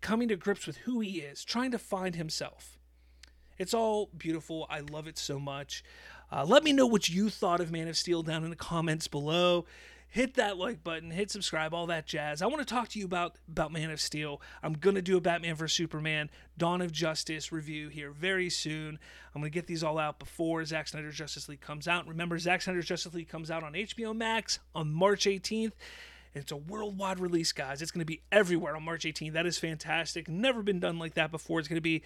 coming 0.00 0.26
to 0.26 0.34
grips 0.34 0.66
with 0.66 0.78
who 0.78 0.98
he 0.98 1.20
is, 1.20 1.44
trying 1.44 1.70
to 1.70 1.78
find 1.78 2.16
himself. 2.16 2.76
It's 3.58 3.72
all 3.72 4.10
beautiful. 4.18 4.66
I 4.68 4.80
love 4.80 5.06
it 5.06 5.18
so 5.18 5.38
much. 5.38 5.84
Uh, 6.32 6.44
let 6.44 6.64
me 6.64 6.72
know 6.72 6.86
what 6.88 7.08
you 7.08 7.30
thought 7.30 7.60
of 7.60 7.70
Man 7.70 7.86
of 7.86 7.96
Steel 7.96 8.24
down 8.24 8.42
in 8.42 8.50
the 8.50 8.56
comments 8.56 9.06
below 9.06 9.66
hit 10.08 10.34
that 10.34 10.56
like 10.56 10.82
button, 10.82 11.10
hit 11.10 11.30
subscribe, 11.30 11.74
all 11.74 11.86
that 11.86 12.06
jazz. 12.06 12.42
I 12.42 12.46
want 12.46 12.58
to 12.58 12.74
talk 12.74 12.88
to 12.90 12.98
you 12.98 13.04
about 13.04 13.36
about 13.48 13.72
Man 13.72 13.90
of 13.90 14.00
Steel. 14.00 14.40
I'm 14.62 14.74
gonna 14.74 15.02
do 15.02 15.16
a 15.16 15.20
Batman 15.20 15.54
vs 15.54 15.76
Superman 15.76 16.30
Dawn 16.56 16.80
of 16.80 16.92
Justice 16.92 17.52
review 17.52 17.88
here 17.88 18.10
very 18.10 18.50
soon. 18.50 18.98
I'm 19.34 19.40
gonna 19.40 19.50
get 19.50 19.66
these 19.66 19.84
all 19.84 19.98
out 19.98 20.18
before 20.18 20.64
Zack 20.64 20.88
Snyder's 20.88 21.16
Justice 21.16 21.48
League 21.48 21.60
comes 21.60 21.86
out. 21.88 22.06
Remember, 22.06 22.38
Zack 22.38 22.62
Snyder's 22.62 22.86
Justice 22.86 23.14
League 23.14 23.28
comes 23.28 23.50
out 23.50 23.62
on 23.62 23.74
HBO 23.74 24.14
Max 24.14 24.58
on 24.74 24.92
March 24.92 25.26
18th. 25.26 25.72
It's 26.36 26.52
a 26.52 26.56
worldwide 26.56 27.18
release, 27.18 27.52
guys. 27.52 27.80
It's 27.80 27.90
going 27.90 28.02
to 28.02 28.04
be 28.04 28.20
everywhere 28.30 28.76
on 28.76 28.82
March 28.82 29.04
18th. 29.04 29.32
That 29.32 29.46
is 29.46 29.56
fantastic. 29.56 30.28
Never 30.28 30.62
been 30.62 30.80
done 30.80 30.98
like 30.98 31.14
that 31.14 31.30
before. 31.30 31.60
It's 31.60 31.68
going 31.68 31.78
to 31.78 31.80
be 31.80 32.02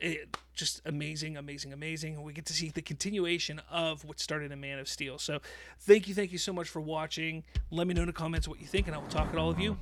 it, 0.00 0.36
just 0.54 0.80
amazing, 0.84 1.36
amazing, 1.36 1.72
amazing. 1.72 2.14
And 2.14 2.24
we 2.24 2.32
get 2.32 2.46
to 2.46 2.52
see 2.52 2.70
the 2.70 2.82
continuation 2.82 3.60
of 3.70 4.04
what 4.04 4.20
started 4.20 4.52
in 4.52 4.60
Man 4.60 4.78
of 4.78 4.88
Steel. 4.88 5.18
So, 5.18 5.40
thank 5.80 6.08
you, 6.08 6.14
thank 6.14 6.32
you 6.32 6.38
so 6.38 6.52
much 6.52 6.68
for 6.68 6.80
watching. 6.80 7.44
Let 7.70 7.86
me 7.86 7.94
know 7.94 8.02
in 8.02 8.06
the 8.06 8.12
comments 8.12 8.48
what 8.48 8.60
you 8.60 8.66
think, 8.66 8.86
and 8.86 8.96
I 8.96 8.98
will 8.98 9.08
talk 9.08 9.32
to 9.32 9.38
all 9.38 9.50
of 9.50 9.60
you 9.60 9.76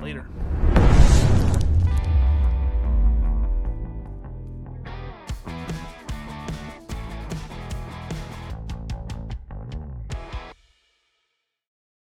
later. 0.00 0.26